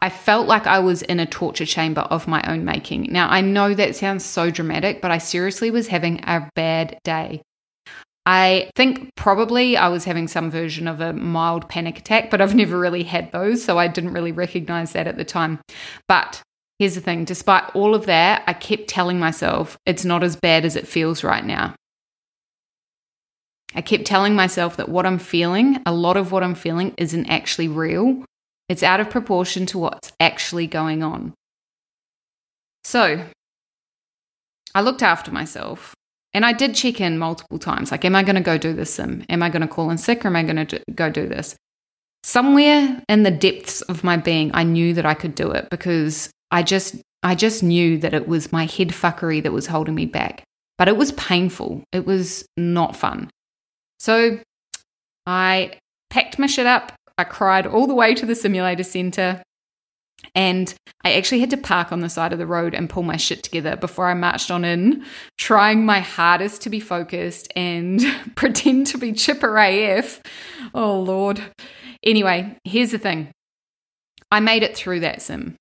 I 0.00 0.10
felt 0.10 0.48
like 0.48 0.66
I 0.66 0.80
was 0.80 1.02
in 1.02 1.20
a 1.20 1.26
torture 1.26 1.64
chamber 1.64 2.00
of 2.00 2.26
my 2.26 2.42
own 2.42 2.64
making. 2.64 3.12
Now, 3.12 3.28
I 3.28 3.40
know 3.40 3.72
that 3.72 3.94
sounds 3.94 4.24
so 4.24 4.50
dramatic, 4.50 5.00
but 5.00 5.12
I 5.12 5.18
seriously 5.18 5.70
was 5.70 5.86
having 5.86 6.24
a 6.24 6.50
bad 6.56 6.98
day. 7.04 7.42
I 8.24 8.70
think 8.76 9.10
probably 9.16 9.76
I 9.76 9.88
was 9.88 10.04
having 10.04 10.28
some 10.28 10.50
version 10.50 10.86
of 10.86 11.00
a 11.00 11.12
mild 11.12 11.68
panic 11.68 11.98
attack, 11.98 12.30
but 12.30 12.40
I've 12.40 12.54
never 12.54 12.78
really 12.78 13.02
had 13.02 13.32
those, 13.32 13.64
so 13.64 13.78
I 13.78 13.88
didn't 13.88 14.12
really 14.12 14.32
recognize 14.32 14.92
that 14.92 15.08
at 15.08 15.16
the 15.16 15.24
time. 15.24 15.60
But 16.08 16.42
Here's 16.82 16.96
the 16.96 17.00
thing 17.00 17.24
despite 17.24 17.76
all 17.76 17.94
of 17.94 18.06
that, 18.06 18.42
I 18.48 18.54
kept 18.54 18.88
telling 18.88 19.20
myself 19.20 19.78
it's 19.86 20.04
not 20.04 20.24
as 20.24 20.34
bad 20.34 20.64
as 20.64 20.74
it 20.74 20.88
feels 20.88 21.22
right 21.22 21.44
now. 21.44 21.76
I 23.72 23.82
kept 23.82 24.04
telling 24.04 24.34
myself 24.34 24.78
that 24.78 24.88
what 24.88 25.06
I'm 25.06 25.20
feeling, 25.20 25.80
a 25.86 25.92
lot 25.92 26.16
of 26.16 26.32
what 26.32 26.42
I'm 26.42 26.56
feeling, 26.56 26.92
isn't 26.98 27.30
actually 27.30 27.68
real. 27.68 28.24
It's 28.68 28.82
out 28.82 28.98
of 28.98 29.10
proportion 29.10 29.64
to 29.66 29.78
what's 29.78 30.12
actually 30.18 30.66
going 30.66 31.04
on. 31.04 31.34
So 32.82 33.26
I 34.74 34.80
looked 34.80 35.04
after 35.04 35.30
myself 35.30 35.94
and 36.34 36.46
I 36.46 36.52
did 36.52 36.74
check 36.74 37.00
in 37.00 37.18
multiple 37.18 37.58
times 37.58 37.90
like, 37.90 38.04
am 38.04 38.16
I 38.16 38.22
going 38.22 38.36
to 38.36 38.42
go 38.42 38.56
do 38.56 38.72
this 38.72 38.94
sim? 38.94 39.24
Am 39.28 39.42
I 39.42 39.50
going 39.50 39.62
to 39.62 39.68
call 39.68 39.90
in 39.90 39.98
sick 39.98 40.24
or 40.24 40.28
am 40.28 40.36
I 40.36 40.42
going 40.42 40.66
to 40.66 40.80
go 40.94 41.10
do 41.10 41.28
this? 41.28 41.56
Somewhere 42.24 43.02
in 43.08 43.22
the 43.24 43.30
depths 43.30 43.82
of 43.82 44.04
my 44.04 44.16
being, 44.16 44.50
I 44.54 44.62
knew 44.62 44.94
that 44.94 45.04
I 45.04 45.14
could 45.14 45.34
do 45.34 45.50
it 45.50 45.68
because 45.70 46.30
I 46.50 46.62
just, 46.62 46.96
I 47.22 47.34
just 47.34 47.62
knew 47.62 47.98
that 47.98 48.14
it 48.14 48.28
was 48.28 48.52
my 48.52 48.64
head 48.64 48.88
fuckery 48.88 49.42
that 49.42 49.52
was 49.52 49.66
holding 49.66 49.94
me 49.94 50.06
back. 50.06 50.44
But 50.78 50.88
it 50.88 50.96
was 50.96 51.12
painful. 51.12 51.84
It 51.92 52.06
was 52.06 52.46
not 52.56 52.96
fun. 52.96 53.30
So 53.98 54.38
I 55.26 55.78
packed 56.10 56.38
my 56.38 56.46
shit 56.46 56.66
up. 56.66 56.92
I 57.18 57.24
cried 57.24 57.66
all 57.66 57.86
the 57.86 57.94
way 57.94 58.14
to 58.14 58.24
the 58.24 58.34
simulator 58.34 58.82
center. 58.82 59.42
And 60.34 60.72
I 61.04 61.12
actually 61.12 61.40
had 61.40 61.50
to 61.50 61.56
park 61.56 61.92
on 61.92 62.00
the 62.00 62.08
side 62.08 62.32
of 62.32 62.38
the 62.38 62.46
road 62.46 62.74
and 62.74 62.88
pull 62.88 63.02
my 63.02 63.16
shit 63.16 63.42
together 63.42 63.76
before 63.76 64.08
I 64.08 64.14
marched 64.14 64.50
on 64.50 64.64
in, 64.64 65.04
trying 65.36 65.84
my 65.84 66.00
hardest 66.00 66.62
to 66.62 66.70
be 66.70 66.80
focused 66.80 67.52
and 67.54 68.00
pretend 68.34 68.86
to 68.88 68.98
be 68.98 69.12
chipper 69.12 69.58
AF. 69.58 70.22
Oh, 70.74 71.00
Lord. 71.00 71.42
Anyway, 72.02 72.56
here's 72.64 72.92
the 72.92 72.98
thing 72.98 73.32
I 74.30 74.40
made 74.40 74.62
it 74.62 74.76
through 74.76 75.00
that 75.00 75.22
sim. 75.22 75.56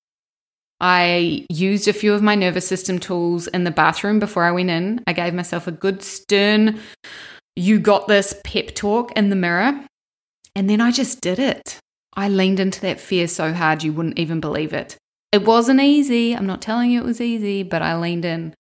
I 0.80 1.46
used 1.50 1.88
a 1.88 1.94
few 1.94 2.14
of 2.14 2.24
my 2.24 2.34
nervous 2.34 2.68
system 2.68 2.98
tools 2.98 3.48
in 3.48 3.66
the 3.66 3.72
bathroom 3.72 4.20
before 4.20 4.46
I 4.46 4.52
went 4.52 4.72
in. 4.72 5.04
I 5.06 5.14
gave 5.14 5.34
myself 5.34 5.68
a 5.68 5.72
good 5.72 6.02
stern, 6.02 6.80
you 7.56 7.80
got 7.80 8.08
this 8.08 8.40
pep 8.44 8.74
talk 8.74 9.12
in 9.14 9.30
the 9.30 9.36
mirror. 9.36 9.86
And 10.56 10.70
then 10.70 10.82
I 10.82 10.92
just 10.92 11.22
did 11.22 11.40
it. 11.40 11.80
I 12.14 12.28
leaned 12.30 12.60
into 12.60 12.82
that 12.82 13.00
fear 13.00 13.28
so 13.28 13.54
hard 13.54 13.84
you 13.84 13.94
wouldn't 13.94 14.20
even 14.20 14.40
believe 14.40 14.74
it. 14.74 14.98
It 15.32 15.46
wasn't 15.46 15.80
easy. 15.80 16.36
I'm 16.36 16.46
not 16.46 16.62
telling 16.62 16.92
you 16.92 17.00
it 17.00 17.06
was 17.06 17.22
easy, 17.22 17.64
but 17.64 17.82
I 17.82 17.98
leaned 17.98 18.26
in. 18.26 18.54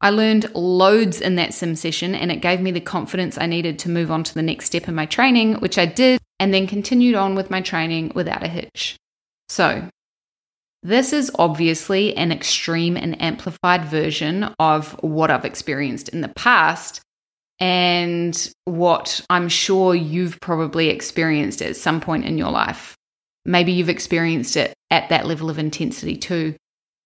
I 0.00 0.10
learned 0.10 0.54
loads 0.54 1.22
in 1.22 1.36
that 1.36 1.54
sim 1.54 1.74
session, 1.74 2.14
and 2.14 2.30
it 2.30 2.42
gave 2.42 2.60
me 2.60 2.70
the 2.70 2.80
confidence 2.80 3.38
I 3.38 3.46
needed 3.46 3.78
to 3.80 3.90
move 3.90 4.10
on 4.10 4.24
to 4.24 4.34
the 4.34 4.42
next 4.42 4.66
step 4.66 4.88
in 4.88 4.94
my 4.94 5.06
training, 5.06 5.54
which 5.54 5.78
I 5.78 5.86
did, 5.86 6.20
and 6.38 6.52
then 6.52 6.66
continued 6.66 7.14
on 7.14 7.34
with 7.34 7.50
my 7.50 7.62
training 7.62 8.12
without 8.14 8.42
a 8.42 8.48
hitch. 8.48 8.96
So, 9.48 9.88
this 10.82 11.14
is 11.14 11.32
obviously 11.36 12.14
an 12.16 12.30
extreme 12.30 12.96
and 12.96 13.20
amplified 13.20 13.86
version 13.86 14.54
of 14.58 14.92
what 15.02 15.30
I've 15.30 15.46
experienced 15.46 16.10
in 16.10 16.20
the 16.20 16.28
past, 16.28 17.00
and 17.58 18.52
what 18.64 19.20
I'm 19.30 19.48
sure 19.48 19.94
you've 19.94 20.40
probably 20.40 20.88
experienced 20.88 21.62
at 21.62 21.76
some 21.76 22.00
point 22.00 22.24
in 22.24 22.38
your 22.38 22.50
life. 22.50 22.94
Maybe 23.44 23.72
you've 23.72 23.88
experienced 23.88 24.56
it 24.56 24.74
at 24.90 25.08
that 25.08 25.26
level 25.26 25.48
of 25.48 25.58
intensity 25.58 26.16
too. 26.16 26.54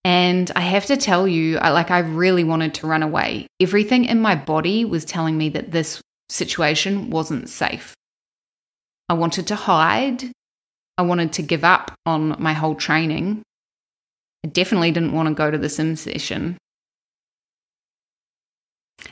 And 0.04 0.50
I 0.56 0.60
have 0.60 0.86
to 0.86 0.96
tell 0.96 1.28
you, 1.28 1.58
I, 1.58 1.70
like, 1.70 1.90
I 1.90 1.98
really 1.98 2.42
wanted 2.42 2.74
to 2.74 2.86
run 2.86 3.02
away. 3.02 3.46
Everything 3.60 4.06
in 4.06 4.20
my 4.20 4.34
body 4.34 4.84
was 4.84 5.04
telling 5.04 5.36
me 5.36 5.50
that 5.50 5.72
this 5.72 6.00
situation 6.30 7.10
wasn't 7.10 7.50
safe. 7.50 7.94
I 9.10 9.14
wanted 9.14 9.46
to 9.48 9.56
hide. 9.56 10.24
I 10.96 11.02
wanted 11.02 11.34
to 11.34 11.42
give 11.42 11.64
up 11.64 11.92
on 12.06 12.36
my 12.38 12.54
whole 12.54 12.74
training. 12.74 13.42
I 14.44 14.48
definitely 14.48 14.90
didn't 14.90 15.12
want 15.12 15.28
to 15.28 15.34
go 15.34 15.50
to 15.50 15.58
the 15.58 15.68
sim 15.68 15.96
session. 15.96 16.56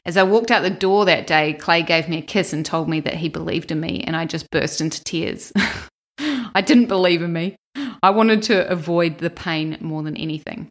As 0.05 0.17
I 0.17 0.23
walked 0.23 0.51
out 0.51 0.63
the 0.63 0.71
door 0.71 1.05
that 1.05 1.27
day, 1.27 1.55
Clay 1.55 1.83
gave 1.83 2.09
me 2.09 2.19
a 2.19 2.23
kiss 2.23 2.53
and 2.53 2.65
told 2.65 2.89
me 2.89 3.01
that 3.01 3.15
he 3.15 3.29
believed 3.29 3.71
in 3.71 3.81
me, 3.81 4.03
and 4.07 4.17
I 4.17 4.25
just 4.25 4.51
burst 4.51 4.81
into 4.81 5.03
tears. 5.05 5.53
I 6.19 6.61
didn't 6.61 6.87
believe 6.87 7.23
in 7.23 7.33
me. 7.33 7.57
I 8.03 8.11
wanted 8.11 8.43
to 8.45 8.69
avoid 8.69 9.19
the 9.19 9.31
pain 9.31 9.77
more 9.81 10.03
than 10.03 10.17
anything. 10.17 10.69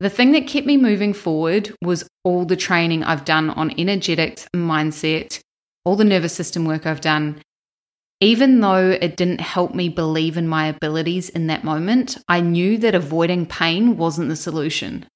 The 0.00 0.10
thing 0.10 0.32
that 0.32 0.46
kept 0.46 0.66
me 0.66 0.78
moving 0.78 1.12
forward 1.12 1.74
was 1.82 2.08
all 2.24 2.46
the 2.46 2.56
training 2.56 3.04
I've 3.04 3.26
done 3.26 3.50
on 3.50 3.78
energetics, 3.78 4.48
mindset, 4.56 5.40
all 5.84 5.96
the 5.96 6.04
nervous 6.04 6.32
system 6.32 6.64
work 6.64 6.86
I've 6.86 7.02
done. 7.02 7.42
Even 8.20 8.60
though 8.60 8.90
it 8.90 9.16
didn't 9.16 9.40
help 9.40 9.74
me 9.74 9.88
believe 9.88 10.36
in 10.36 10.48
my 10.48 10.66
abilities 10.66 11.28
in 11.28 11.46
that 11.48 11.64
moment, 11.64 12.16
I 12.28 12.40
knew 12.40 12.78
that 12.78 12.94
avoiding 12.94 13.46
pain 13.46 13.96
wasn't 13.96 14.28
the 14.28 14.36
solution. 14.36 15.06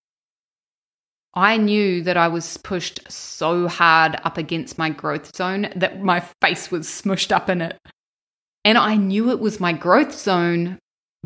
I 1.37 1.57
knew 1.57 2.03
that 2.03 2.17
I 2.17 2.29
was 2.29 2.57
pushed 2.59 3.01
so 3.11 3.67
hard 3.67 4.17
up 4.23 4.39
against 4.39 4.79
my 4.79 4.91
growth 4.91 5.35
zone 5.35 5.69
that 5.75 6.01
my 6.01 6.21
face 6.41 6.71
was 6.71 6.87
smushed 6.87 7.33
up 7.33 7.49
in 7.51 7.61
it. 7.61 7.77
And 8.65 8.79
I 8.79 8.97
knew 8.97 9.31
it 9.31 9.41
was 9.41 9.59
my 9.59 9.73
growth 9.73 10.17
zone 10.17 10.79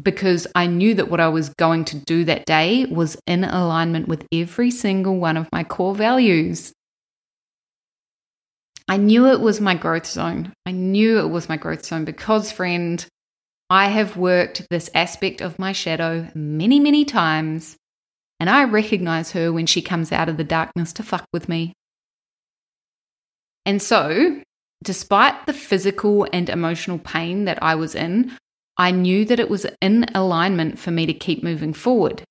because 0.03 0.47
I 0.55 0.67
knew 0.67 0.95
that 0.95 1.11
what 1.11 1.21
I 1.21 1.29
was 1.29 1.51
going 1.51 1.85
to 1.87 1.97
do 1.97 2.25
that 2.25 2.47
day 2.47 2.87
was 2.87 3.17
in 3.27 3.45
alignment 3.45 4.09
with 4.09 4.27
every 4.33 4.71
single 4.71 5.19
one 5.19 5.37
of 5.37 5.49
my 5.53 5.63
core 5.63 5.95
values. 5.95 6.73
I 8.89 8.97
knew 8.97 9.27
it 9.27 9.41
was 9.41 9.61
my 9.61 9.75
growth 9.75 10.07
zone. 10.07 10.55
I 10.65 10.71
knew 10.71 11.19
it 11.19 11.29
was 11.29 11.49
my 11.49 11.59
growth 11.59 11.85
zone 11.85 12.07
because, 12.07 12.51
friend, 12.51 13.05
I 13.69 13.89
have 13.89 14.17
worked 14.17 14.67
this 14.71 14.89
aspect 14.95 15.43
of 15.43 15.59
my 15.59 15.73
shadow 15.73 16.29
many, 16.35 16.81
many 16.81 17.05
times 17.05 17.77
and 18.41 18.49
I 18.49 18.65
recognize 18.65 19.33
her 19.33 19.53
when 19.53 19.67
she 19.67 19.83
comes 19.83 20.13
out 20.13 20.29
of 20.29 20.37
the 20.37 20.45
darkness 20.45 20.93
to 20.95 21.03
fuck 21.03 21.27
with 21.33 21.49
me. 21.49 21.73
And 23.67 23.83
so, 23.83 24.41
despite 24.83 25.47
the 25.47 25.53
physical 25.53 26.27
and 26.33 26.49
emotional 26.49 26.99
pain 26.99 27.45
that 27.45 27.63
I 27.63 27.75
was 27.75 27.95
in, 27.95 28.33
I 28.77 28.93
knew 28.93 29.25
that 29.25 29.41
it 29.41 29.51
was 29.51 29.67
in 29.83 30.07
alignment 30.15 30.79
for 30.79 30.91
me 30.91 31.05
to 31.07 31.13
keep 31.13 31.43
moving 31.43 31.73
forward. 31.73 32.23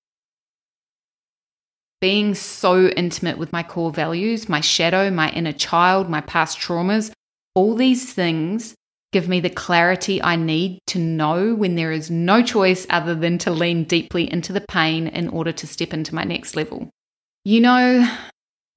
Being 1.99 2.35
so 2.35 2.87
intimate 2.87 3.37
with 3.37 3.51
my 3.51 3.63
core 3.63 3.91
values, 3.91 4.47
my 4.47 4.61
shadow, 4.61 5.11
my 5.11 5.29
inner 5.31 5.51
child, 5.51 6.09
my 6.09 6.21
past 6.21 6.57
traumas, 6.57 7.11
all 7.53 7.75
these 7.75 8.13
things 8.13 8.75
give 9.17 9.27
me 9.27 9.39
the 9.39 9.50
clarity 9.50 10.21
I 10.21 10.36
need 10.36 10.79
to 10.86 11.00
know 11.00 11.55
when 11.55 11.74
there 11.74 11.91
is 11.91 12.12
no 12.12 12.43
choice 12.43 12.86
other 12.91 13.15
than 13.15 13.39
to 13.39 13.50
lean 13.50 13.86
deeply 13.86 14.31
into 14.31 14.53
the 14.53 14.62
pain 14.62 15.07
in 15.07 15.27
order 15.29 15.51
to 15.53 15.65
step 15.65 15.91
into 15.91 16.13
my 16.13 16.24
next 16.24 16.55
level. 16.55 16.91
You 17.43 17.62
know, 17.62 18.15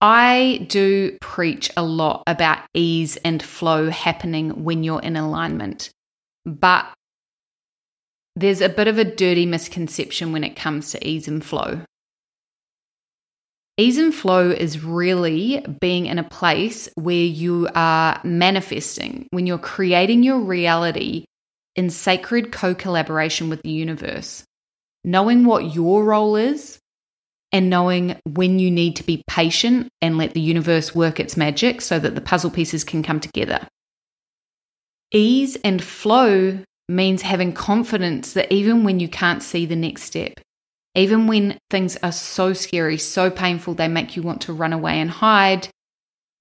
I 0.01 0.67
do 0.71 1.19
preach 1.21 1.71
a 1.77 1.83
lot 1.83 2.23
about 2.27 2.61
ease 2.73 3.19
and 3.19 3.43
flow 3.43 3.91
happening 3.91 4.65
when 4.65 4.83
you're 4.83 5.03
in 5.03 5.15
alignment, 5.15 5.91
but 6.47 6.87
there's 8.35 8.63
a 8.63 8.71
bit 8.71 8.89
of 8.89 8.97
a 8.97 9.05
dirty 9.05 9.45
misconception 9.45 10.33
when 10.33 10.43
it 10.43 10.57
comes 10.57 10.91
to 10.93 11.07
ease 11.07 11.29
and 11.29 11.45
flow. 11.45 11.83
Ease 13.77 13.99
and 13.99 14.15
flow 14.15 14.51
is 14.51 14.85
really 14.85 15.65
being 15.81 16.07
in 16.07 16.19
a 16.19 16.25
place 16.25 16.89
where 16.97 17.15
you 17.15 17.69
are 17.75 18.21
manifesting, 18.25 19.27
when 19.31 19.47
you're 19.47 19.59
creating 19.59 20.23
your 20.23 20.41
reality 20.41 21.25
in 21.77 21.89
sacred 21.89 22.53
co 22.53 22.75
collaboration 22.75 23.49
with 23.49 23.63
the 23.63 23.71
universe, 23.71 24.45
knowing 25.05 25.45
what 25.45 25.75
your 25.75 26.05
role 26.05 26.37
is 26.37 26.79
and 27.53 27.71
knowing 27.71 28.17
when 28.27 28.59
you 28.59 28.71
need 28.71 28.97
to 28.97 29.03
be 29.03 29.23
patient 29.27 29.89
and 30.01 30.19
let 30.19 30.35
the 30.35 30.41
universe 30.41 30.95
work 30.95 31.19
its 31.19 31.37
magic 31.37 31.81
so 31.81 31.99
that 31.99 32.15
the 32.15 32.21
puzzle 32.21 32.51
pieces 32.51 32.85
can 32.85 33.03
come 33.03 33.19
together. 33.19 33.67
Ease 35.11 35.57
and 35.65 35.83
flow 35.83 36.61
means 36.89 37.23
having 37.23 37.53
confidence 37.53 38.35
that 38.35 38.53
even 38.53 38.85
when 38.85 39.01
you 39.01 39.09
can't 39.09 39.43
see 39.43 39.67
the 39.67 39.77
next 39.77 40.03
step, 40.03 40.35
even 40.95 41.27
when 41.27 41.59
things 41.71 41.97
are 42.03 42.13
so 42.13 42.53
scary, 42.53 42.99
so 42.99 43.31
painful, 43.31 43.75
they 43.75 43.89
make 43.89 44.17
you 44.17 44.23
want 44.23 44.43
to 44.43 44.53
run 44.53 44.73
away 44.73 45.01
and 45.01 45.11
hide, 45.11 45.69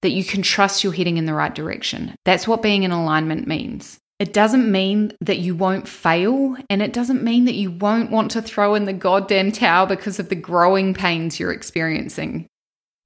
that 0.02 0.10
you 0.10 0.24
can 0.24 0.42
trust 0.42 0.82
you're 0.82 0.92
heading 0.92 1.18
in 1.18 1.26
the 1.26 1.34
right 1.34 1.54
direction. 1.54 2.14
That's 2.24 2.48
what 2.48 2.62
being 2.62 2.82
in 2.82 2.90
alignment 2.90 3.46
means. 3.46 3.98
It 4.18 4.32
doesn't 4.32 4.70
mean 4.70 5.14
that 5.20 5.38
you 5.38 5.54
won't 5.54 5.88
fail, 5.88 6.56
and 6.68 6.82
it 6.82 6.92
doesn't 6.92 7.22
mean 7.22 7.46
that 7.46 7.54
you 7.54 7.70
won't 7.70 8.10
want 8.10 8.32
to 8.32 8.42
throw 8.42 8.74
in 8.74 8.84
the 8.84 8.92
goddamn 8.92 9.52
towel 9.52 9.86
because 9.86 10.18
of 10.18 10.28
the 10.28 10.34
growing 10.34 10.92
pains 10.94 11.40
you're 11.40 11.52
experiencing. 11.52 12.46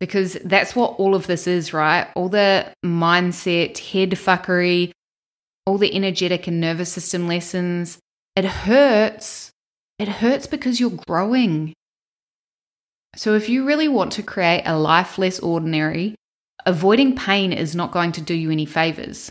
Because 0.00 0.34
that's 0.44 0.74
what 0.74 0.98
all 0.98 1.14
of 1.14 1.28
this 1.28 1.46
is, 1.46 1.72
right? 1.72 2.08
All 2.16 2.28
the 2.28 2.66
mindset, 2.84 3.78
head 3.78 4.10
fuckery, 4.10 4.90
all 5.66 5.78
the 5.78 5.94
energetic 5.94 6.46
and 6.46 6.60
nervous 6.60 6.92
system 6.92 7.28
lessons. 7.28 7.98
It 8.34 8.44
hurts 8.44 9.52
it 9.98 10.08
hurts 10.08 10.46
because 10.46 10.80
you're 10.80 10.98
growing. 11.06 11.72
So, 13.16 13.34
if 13.34 13.48
you 13.48 13.64
really 13.64 13.88
want 13.88 14.12
to 14.12 14.22
create 14.22 14.64
a 14.64 14.76
life 14.76 15.18
less 15.18 15.38
ordinary, 15.38 16.16
avoiding 16.66 17.14
pain 17.14 17.52
is 17.52 17.74
not 17.74 17.92
going 17.92 18.12
to 18.12 18.20
do 18.20 18.34
you 18.34 18.50
any 18.50 18.66
favors. 18.66 19.30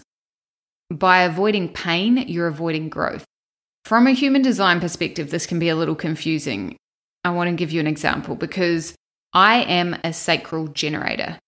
By 0.90 1.24
avoiding 1.24 1.70
pain, 1.70 2.18
you're 2.28 2.48
avoiding 2.48 2.90
growth. 2.90 3.26
From 3.84 4.08
a 4.08 4.12
human 4.12 4.42
design 4.42 4.80
perspective, 4.80 5.32
this 5.32 5.46
can 5.46 5.60
be 5.60 5.68
a 5.68 5.76
little 5.76 5.96
confusing. 5.96 6.78
I 7.26 7.32
want 7.32 7.50
to 7.50 7.56
give 7.56 7.72
you 7.72 7.80
an 7.80 7.88
example 7.88 8.36
because 8.36 8.96
I 9.34 9.64
am 9.64 9.98
a 10.04 10.14
sacral 10.14 10.68
generator. 10.68 11.40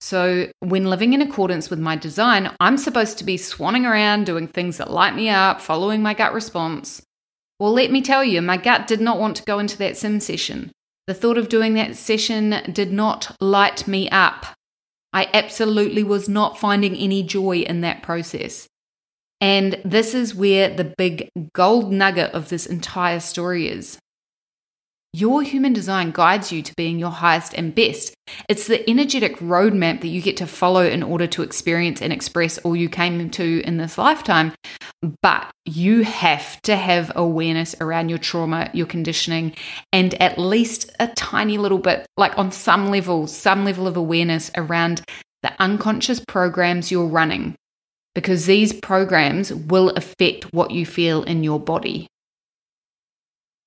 So, 0.00 0.50
when 0.60 0.90
living 0.90 1.12
in 1.12 1.22
accordance 1.22 1.70
with 1.70 1.78
my 1.78 1.96
design, 1.96 2.54
I'm 2.60 2.76
supposed 2.76 3.18
to 3.18 3.24
be 3.24 3.36
swanning 3.36 3.88
around 3.88 4.26
doing 4.26 4.46
things 4.46 4.76
that 4.78 4.90
light 4.90 5.14
me 5.14 5.28
up, 5.28 5.60
following 5.60 6.02
my 6.02 6.14
gut 6.14 6.32
response. 6.32 7.02
Well, 7.62 7.74
let 7.74 7.92
me 7.92 8.02
tell 8.02 8.24
you, 8.24 8.42
my 8.42 8.56
gut 8.56 8.88
did 8.88 9.00
not 9.00 9.20
want 9.20 9.36
to 9.36 9.44
go 9.44 9.60
into 9.60 9.78
that 9.78 9.96
sim 9.96 10.18
session. 10.18 10.72
The 11.06 11.14
thought 11.14 11.38
of 11.38 11.48
doing 11.48 11.74
that 11.74 11.94
session 11.94 12.60
did 12.72 12.90
not 12.92 13.36
light 13.40 13.86
me 13.86 14.10
up. 14.10 14.46
I 15.12 15.28
absolutely 15.32 16.02
was 16.02 16.28
not 16.28 16.58
finding 16.58 16.96
any 16.96 17.22
joy 17.22 17.58
in 17.58 17.82
that 17.82 18.02
process. 18.02 18.66
And 19.40 19.80
this 19.84 20.12
is 20.12 20.34
where 20.34 20.74
the 20.74 20.92
big 20.98 21.28
gold 21.52 21.92
nugget 21.92 22.32
of 22.32 22.48
this 22.48 22.66
entire 22.66 23.20
story 23.20 23.68
is. 23.68 23.96
Your 25.14 25.42
human 25.42 25.74
design 25.74 26.10
guides 26.10 26.50
you 26.50 26.62
to 26.62 26.72
being 26.74 26.98
your 26.98 27.10
highest 27.10 27.52
and 27.52 27.74
best. 27.74 28.14
It's 28.48 28.66
the 28.66 28.88
energetic 28.88 29.36
roadmap 29.40 30.00
that 30.00 30.08
you 30.08 30.22
get 30.22 30.38
to 30.38 30.46
follow 30.46 30.86
in 30.86 31.02
order 31.02 31.26
to 31.26 31.42
experience 31.42 32.00
and 32.00 32.14
express 32.14 32.56
all 32.58 32.74
you 32.74 32.88
came 32.88 33.28
to 33.28 33.62
in 33.66 33.76
this 33.76 33.98
lifetime. 33.98 34.54
But 35.20 35.50
you 35.66 36.02
have 36.04 36.62
to 36.62 36.76
have 36.76 37.12
awareness 37.14 37.76
around 37.78 38.08
your 38.08 38.16
trauma, 38.16 38.70
your 38.72 38.86
conditioning, 38.86 39.54
and 39.92 40.14
at 40.14 40.38
least 40.38 40.90
a 40.98 41.08
tiny 41.08 41.58
little 41.58 41.76
bit, 41.76 42.06
like 42.16 42.38
on 42.38 42.50
some 42.50 42.88
level, 42.88 43.26
some 43.26 43.66
level 43.66 43.86
of 43.86 43.98
awareness 43.98 44.50
around 44.56 45.02
the 45.42 45.52
unconscious 45.60 46.24
programs 46.26 46.90
you're 46.90 47.06
running. 47.06 47.54
Because 48.14 48.46
these 48.46 48.72
programs 48.72 49.52
will 49.52 49.90
affect 49.90 50.54
what 50.54 50.70
you 50.70 50.86
feel 50.86 51.22
in 51.24 51.44
your 51.44 51.60
body. 51.60 52.06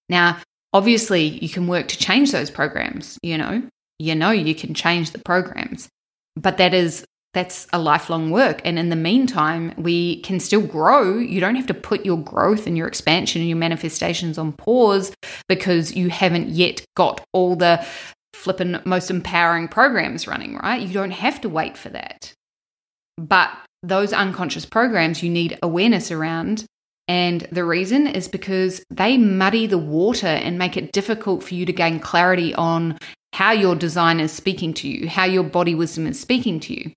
Now, 0.10 0.40
Obviously, 0.76 1.40
you 1.42 1.48
can 1.48 1.68
work 1.68 1.88
to 1.88 1.98
change 1.98 2.34
those 2.34 2.52
programs, 2.52 3.18
you 3.24 3.38
know. 3.38 3.64
You 3.98 4.14
know 4.14 4.32
you 4.32 4.54
can 4.54 4.74
change 4.74 5.12
the 5.12 5.20
programs. 5.20 5.88
But 6.36 6.58
that 6.58 6.74
is 6.74 7.06
that's 7.34 7.66
a 7.72 7.80
lifelong 7.80 8.30
work 8.30 8.60
and 8.66 8.78
in 8.78 8.90
the 8.90 8.98
meantime, 8.98 9.74
we 9.78 10.22
can 10.22 10.42
still 10.42 10.60
grow. 10.60 11.18
You 11.18 11.40
don't 11.40 11.56
have 11.56 11.68
to 11.68 11.74
put 11.74 12.06
your 12.06 12.18
growth 12.18 12.68
and 12.68 12.78
your 12.78 12.88
expansion 12.88 13.40
and 13.40 13.48
your 13.48 13.58
manifestations 13.58 14.38
on 14.38 14.52
pause 14.52 15.14
because 15.48 15.96
you 15.96 16.10
haven't 16.10 16.50
yet 16.50 16.84
got 16.98 17.26
all 17.32 17.56
the 17.56 17.86
flippin' 18.34 18.82
most 18.84 19.10
empowering 19.10 19.70
programs 19.70 20.28
running, 20.28 20.58
right? 20.58 20.82
You 20.82 20.94
don't 20.94 21.12
have 21.12 21.40
to 21.42 21.50
wait 21.50 21.78
for 21.78 21.88
that. 21.90 22.34
But 23.18 23.50
those 23.82 24.12
unconscious 24.12 24.66
programs 24.66 25.24
you 25.24 25.30
need 25.30 25.58
awareness 25.64 26.12
around 26.12 26.66
and 27.08 27.42
the 27.52 27.64
reason 27.64 28.08
is 28.08 28.28
because 28.28 28.84
they 28.90 29.18
muddy 29.18 29.68
the 29.68 29.78
water 29.78 30.28
and 30.28 30.58
make 30.58 30.76
it 30.76 30.92
difficult 30.92 31.44
for 31.44 31.54
you 31.54 31.66
to 31.66 31.74
gain 31.74 32.00
clarity 32.00 32.54
on 32.56 32.98
how 33.34 33.52
your 33.52 33.76
design 33.76 34.20
is 34.20 34.32
speaking 34.32 34.74
to 34.76 34.88
you, 34.88 35.08
how 35.08 35.26
your 35.26 35.44
body 35.44 35.76
wisdom 35.76 36.08
is 36.08 36.20
speaking 36.20 36.60
to 36.62 36.74
you. 36.74 36.92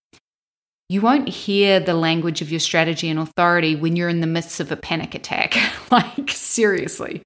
You 0.88 1.02
won't 1.02 1.28
hear 1.28 1.80
the 1.80 1.94
language 1.94 2.40
of 2.40 2.50
your 2.50 2.60
strategy 2.60 3.10
and 3.10 3.18
authority 3.18 3.76
when 3.76 3.96
you're 3.96 4.08
in 4.08 4.20
the 4.20 4.26
midst 4.26 4.60
of 4.60 4.72
a 4.72 4.76
panic 4.76 5.14
attack. 5.14 5.58
like, 5.90 6.30
seriously. 6.30 7.22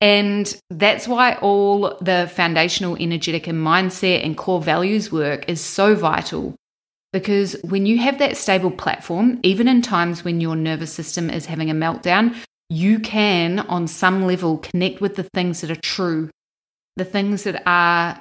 And 0.00 0.52
that's 0.70 1.06
why 1.06 1.34
all 1.34 1.96
the 2.00 2.30
foundational 2.34 2.96
energetic 2.96 3.46
and 3.46 3.64
mindset 3.64 4.24
and 4.24 4.36
core 4.36 4.60
values 4.60 5.12
work 5.12 5.48
is 5.48 5.60
so 5.60 5.94
vital 5.94 6.56
because 7.16 7.56
when 7.62 7.86
you 7.86 7.96
have 7.96 8.18
that 8.18 8.36
stable 8.36 8.70
platform, 8.70 9.40
even 9.42 9.68
in 9.68 9.80
times 9.80 10.22
when 10.22 10.38
your 10.38 10.54
nervous 10.54 10.92
system 10.92 11.30
is 11.30 11.46
having 11.46 11.70
a 11.70 11.74
meltdown, 11.74 12.36
you 12.68 13.00
can, 13.00 13.60
on 13.60 13.88
some 13.88 14.26
level, 14.26 14.58
connect 14.58 15.00
with 15.00 15.16
the 15.16 15.22
things 15.32 15.62
that 15.62 15.70
are 15.70 15.80
true, 15.80 16.28
the 16.96 17.06
things 17.06 17.44
that 17.44 17.62
are 17.64 18.20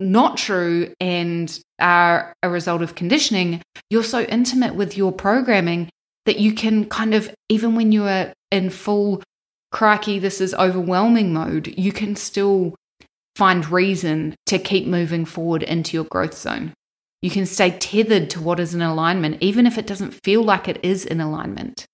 not 0.00 0.36
true 0.36 0.92
and 0.98 1.60
are 1.78 2.32
a 2.42 2.50
result 2.50 2.82
of 2.82 2.96
conditioning. 2.96 3.62
You're 3.88 4.02
so 4.02 4.22
intimate 4.22 4.74
with 4.74 4.96
your 4.96 5.12
programming 5.12 5.88
that 6.26 6.40
you 6.40 6.54
can 6.54 6.86
kind 6.86 7.14
of, 7.14 7.32
even 7.48 7.76
when 7.76 7.92
you 7.92 8.02
are 8.08 8.32
in 8.50 8.68
full 8.68 9.22
crikey, 9.70 10.18
this 10.18 10.40
is 10.40 10.54
overwhelming 10.54 11.32
mode, 11.32 11.72
you 11.78 11.92
can 11.92 12.16
still 12.16 12.74
find 13.36 13.70
reason 13.70 14.34
to 14.46 14.58
keep 14.58 14.88
moving 14.88 15.24
forward 15.24 15.62
into 15.62 15.96
your 15.96 16.04
growth 16.06 16.36
zone. 16.36 16.72
You 17.24 17.30
can 17.30 17.46
stay 17.46 17.70
tethered 17.70 18.28
to 18.30 18.42
what 18.42 18.60
is 18.60 18.74
in 18.74 18.82
alignment, 18.82 19.38
even 19.40 19.66
if 19.66 19.78
it 19.78 19.86
doesn't 19.86 20.20
feel 20.24 20.42
like 20.42 20.68
it 20.68 20.78
is 20.82 21.06
in 21.06 21.22
alignment. 21.22 21.86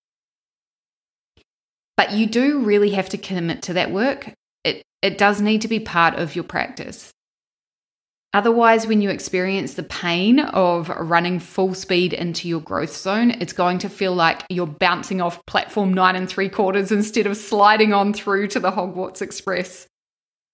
But 1.97 2.15
you 2.15 2.27
do 2.27 2.65
really 2.65 2.91
have 2.91 3.11
to 3.11 3.17
commit 3.17 3.63
to 3.63 3.75
that 3.75 3.93
work. 3.93 4.35
It, 4.65 4.83
it 5.03 5.19
does 5.19 5.41
need 5.41 5.61
to 5.61 5.69
be 5.69 5.79
part 5.79 6.17
of 6.17 6.35
your 6.35 6.43
practice. 6.43 7.13
Otherwise, 8.35 8.89
when 8.89 9.03
you 9.03 9.11
experience 9.11 9.75
the 9.75 9.85
pain 9.85 10.41
of 10.41 10.89
running 10.89 11.39
full 11.39 11.75
speed 11.75 12.13
into 12.13 12.49
your 12.49 12.61
growth 12.61 12.97
zone, 12.97 13.31
it's 13.31 13.53
going 13.53 13.79
to 13.79 13.89
feel 13.89 14.13
like 14.17 14.43
you're 14.51 14.67
bouncing 14.67 15.21
off 15.21 15.47
platform 15.47 15.95
nine 15.95 16.17
and 16.17 16.29
three 16.29 16.49
quarters 16.49 16.91
instead 16.91 17.29
of 17.29 17.37
sliding 17.37 17.93
on 17.93 18.13
through 18.13 18.49
to 18.49 18.59
the 18.59 18.73
Hogwarts 18.73 19.23
Express 19.23 19.87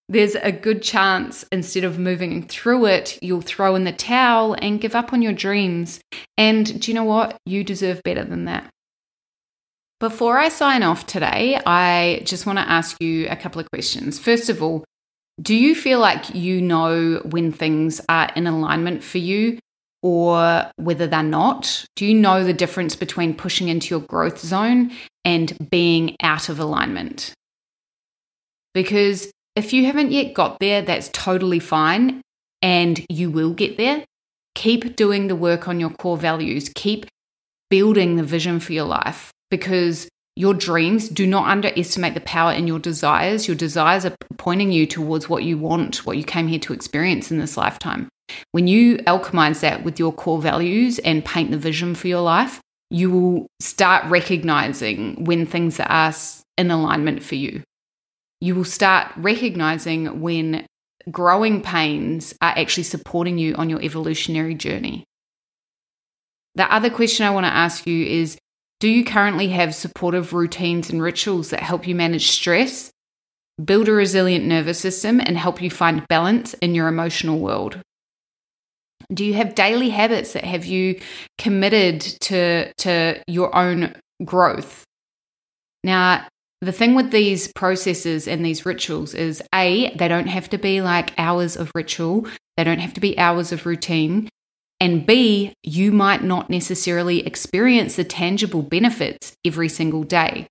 there's 0.08 0.36
a 0.36 0.52
good 0.52 0.82
chance 0.82 1.44
instead 1.50 1.84
of 1.84 1.98
moving 1.98 2.46
through 2.46 2.86
it, 2.86 3.18
you'll 3.22 3.40
throw 3.40 3.74
in 3.74 3.84
the 3.84 3.92
towel 3.92 4.54
and 4.54 4.80
give 4.80 4.94
up 4.94 5.12
on 5.12 5.22
your 5.22 5.32
dreams. 5.32 6.00
And 6.38 6.80
do 6.80 6.90
you 6.90 6.94
know 6.94 7.04
what? 7.04 7.36
You 7.44 7.64
deserve 7.64 8.02
better 8.04 8.24
than 8.24 8.44
that. 8.44 8.70
Before 9.98 10.38
I 10.38 10.48
sign 10.50 10.82
off 10.82 11.06
today, 11.06 11.60
I 11.66 12.22
just 12.24 12.46
want 12.46 12.58
to 12.58 12.68
ask 12.68 12.96
you 13.00 13.26
a 13.28 13.36
couple 13.36 13.60
of 13.60 13.70
questions. 13.70 14.18
First 14.18 14.48
of 14.50 14.62
all, 14.62 14.84
do 15.40 15.54
you 15.54 15.74
feel 15.74 15.98
like 15.98 16.34
you 16.34 16.60
know 16.60 17.20
when 17.24 17.50
things 17.50 18.00
are 18.08 18.30
in 18.36 18.46
alignment 18.46 19.02
for 19.02 19.18
you 19.18 19.58
or 20.02 20.70
whether 20.76 21.06
they're 21.06 21.22
not? 21.22 21.84
Do 21.96 22.06
you 22.06 22.14
know 22.14 22.44
the 22.44 22.52
difference 22.52 22.94
between 22.94 23.34
pushing 23.34 23.68
into 23.68 23.94
your 23.94 24.06
growth 24.06 24.38
zone 24.38 24.92
and 25.24 25.56
being 25.70 26.14
out 26.22 26.48
of 26.48 26.60
alignment? 26.60 27.32
Because 28.72 29.30
if 29.56 29.72
you 29.72 29.86
haven't 29.86 30.12
yet 30.12 30.34
got 30.34 30.60
there, 30.60 30.82
that's 30.82 31.08
totally 31.12 31.58
fine 31.58 32.20
and 32.62 33.04
you 33.08 33.30
will 33.30 33.52
get 33.52 33.78
there. 33.78 34.04
Keep 34.54 34.96
doing 34.96 35.28
the 35.28 35.36
work 35.36 35.66
on 35.66 35.80
your 35.80 35.90
core 35.90 36.16
values. 36.16 36.70
Keep 36.74 37.06
building 37.70 38.16
the 38.16 38.22
vision 38.22 38.60
for 38.60 38.72
your 38.72 38.84
life 38.84 39.32
because 39.50 40.08
your 40.36 40.52
dreams 40.52 41.08
do 41.08 41.26
not 41.26 41.48
underestimate 41.48 42.14
the 42.14 42.20
power 42.20 42.52
in 42.52 42.66
your 42.66 42.78
desires. 42.78 43.48
Your 43.48 43.56
desires 43.56 44.04
are 44.04 44.14
pointing 44.36 44.70
you 44.70 44.86
towards 44.86 45.28
what 45.28 45.42
you 45.42 45.56
want, 45.56 46.04
what 46.04 46.18
you 46.18 46.24
came 46.24 46.48
here 46.48 46.58
to 46.60 46.74
experience 46.74 47.30
in 47.30 47.38
this 47.38 47.56
lifetime. 47.56 48.08
When 48.52 48.66
you 48.66 48.98
alchemize 48.98 49.60
that 49.60 49.84
with 49.84 49.98
your 49.98 50.12
core 50.12 50.40
values 50.40 50.98
and 50.98 51.24
paint 51.24 51.50
the 51.50 51.58
vision 51.58 51.94
for 51.94 52.08
your 52.08 52.20
life, 52.20 52.60
you 52.90 53.10
will 53.10 53.46
start 53.60 54.04
recognizing 54.06 55.24
when 55.24 55.46
things 55.46 55.80
are 55.80 56.12
in 56.58 56.70
alignment 56.70 57.22
for 57.22 57.36
you 57.36 57.62
you 58.40 58.54
will 58.54 58.64
start 58.64 59.12
recognizing 59.16 60.20
when 60.20 60.66
growing 61.10 61.62
pains 61.62 62.34
are 62.40 62.54
actually 62.56 62.82
supporting 62.82 63.38
you 63.38 63.54
on 63.54 63.70
your 63.70 63.80
evolutionary 63.82 64.54
journey. 64.54 65.04
The 66.54 66.72
other 66.72 66.90
question 66.90 67.26
I 67.26 67.30
want 67.30 67.44
to 67.44 67.52
ask 67.52 67.86
you 67.86 68.04
is 68.04 68.38
Do 68.80 68.88
you 68.88 69.04
currently 69.04 69.48
have 69.48 69.74
supportive 69.74 70.32
routines 70.32 70.90
and 70.90 71.02
rituals 71.02 71.50
that 71.50 71.60
help 71.60 71.86
you 71.86 71.94
manage 71.94 72.30
stress, 72.30 72.90
build 73.62 73.88
a 73.88 73.92
resilient 73.92 74.44
nervous 74.44 74.80
system, 74.80 75.20
and 75.20 75.36
help 75.36 75.62
you 75.62 75.70
find 75.70 76.06
balance 76.08 76.54
in 76.54 76.74
your 76.74 76.88
emotional 76.88 77.38
world? 77.38 77.80
Do 79.12 79.24
you 79.24 79.34
have 79.34 79.54
daily 79.54 79.90
habits 79.90 80.32
that 80.32 80.44
have 80.44 80.64
you 80.64 81.00
committed 81.38 82.00
to, 82.00 82.72
to 82.78 83.22
your 83.28 83.54
own 83.54 83.94
growth? 84.24 84.84
Now, 85.84 86.26
the 86.66 86.72
thing 86.72 86.94
with 86.94 87.12
these 87.12 87.50
processes 87.52 88.26
and 88.26 88.44
these 88.44 88.66
rituals 88.66 89.14
is 89.14 89.42
A, 89.54 89.94
they 89.96 90.08
don't 90.08 90.26
have 90.26 90.50
to 90.50 90.58
be 90.58 90.80
like 90.80 91.16
hours 91.16 91.56
of 91.56 91.70
ritual, 91.74 92.26
they 92.56 92.64
don't 92.64 92.80
have 92.80 92.94
to 92.94 93.00
be 93.00 93.16
hours 93.18 93.52
of 93.52 93.66
routine. 93.66 94.28
And 94.80 95.06
B, 95.06 95.54
you 95.62 95.92
might 95.92 96.22
not 96.22 96.50
necessarily 96.50 97.26
experience 97.26 97.96
the 97.96 98.04
tangible 98.04 98.62
benefits 98.62 99.34
every 99.44 99.68
single 99.68 100.02
day. 100.02 100.48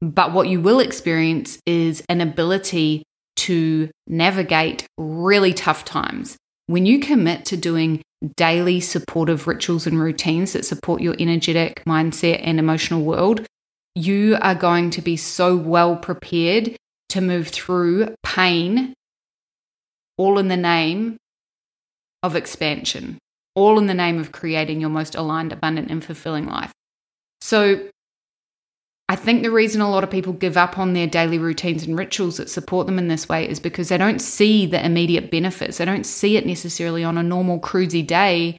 But 0.00 0.32
what 0.32 0.48
you 0.48 0.60
will 0.60 0.80
experience 0.80 1.58
is 1.66 2.02
an 2.08 2.20
ability 2.20 3.02
to 3.36 3.90
navigate 4.06 4.86
really 4.96 5.52
tough 5.52 5.84
times. 5.84 6.36
When 6.66 6.86
you 6.86 7.00
commit 7.00 7.44
to 7.46 7.56
doing 7.56 8.02
daily 8.36 8.80
supportive 8.80 9.46
rituals 9.46 9.86
and 9.86 10.00
routines 10.00 10.52
that 10.52 10.64
support 10.64 11.00
your 11.00 11.16
energetic 11.18 11.82
mindset 11.86 12.40
and 12.42 12.58
emotional 12.58 13.02
world, 13.02 13.44
you 13.98 14.38
are 14.40 14.54
going 14.54 14.90
to 14.90 15.02
be 15.02 15.16
so 15.16 15.56
well 15.56 15.96
prepared 15.96 16.76
to 17.10 17.20
move 17.20 17.48
through 17.48 18.14
pain, 18.22 18.94
all 20.16 20.38
in 20.38 20.48
the 20.48 20.56
name 20.56 21.16
of 22.22 22.36
expansion, 22.36 23.18
all 23.54 23.78
in 23.78 23.86
the 23.86 23.94
name 23.94 24.18
of 24.18 24.32
creating 24.32 24.80
your 24.80 24.90
most 24.90 25.14
aligned, 25.14 25.52
abundant, 25.52 25.90
and 25.90 26.04
fulfilling 26.04 26.46
life. 26.46 26.72
So, 27.40 27.88
I 29.10 29.16
think 29.16 29.42
the 29.42 29.50
reason 29.50 29.80
a 29.80 29.90
lot 29.90 30.04
of 30.04 30.10
people 30.10 30.34
give 30.34 30.58
up 30.58 30.78
on 30.78 30.92
their 30.92 31.06
daily 31.06 31.38
routines 31.38 31.84
and 31.84 31.96
rituals 31.96 32.36
that 32.36 32.50
support 32.50 32.86
them 32.86 32.98
in 32.98 33.08
this 33.08 33.26
way 33.26 33.48
is 33.48 33.58
because 33.58 33.88
they 33.88 33.96
don't 33.96 34.20
see 34.20 34.66
the 34.66 34.84
immediate 34.84 35.30
benefits. 35.30 35.78
They 35.78 35.86
don't 35.86 36.04
see 36.04 36.36
it 36.36 36.44
necessarily 36.44 37.04
on 37.04 37.16
a 37.16 37.22
normal 37.22 37.58
cruisy 37.58 38.06
day. 38.06 38.58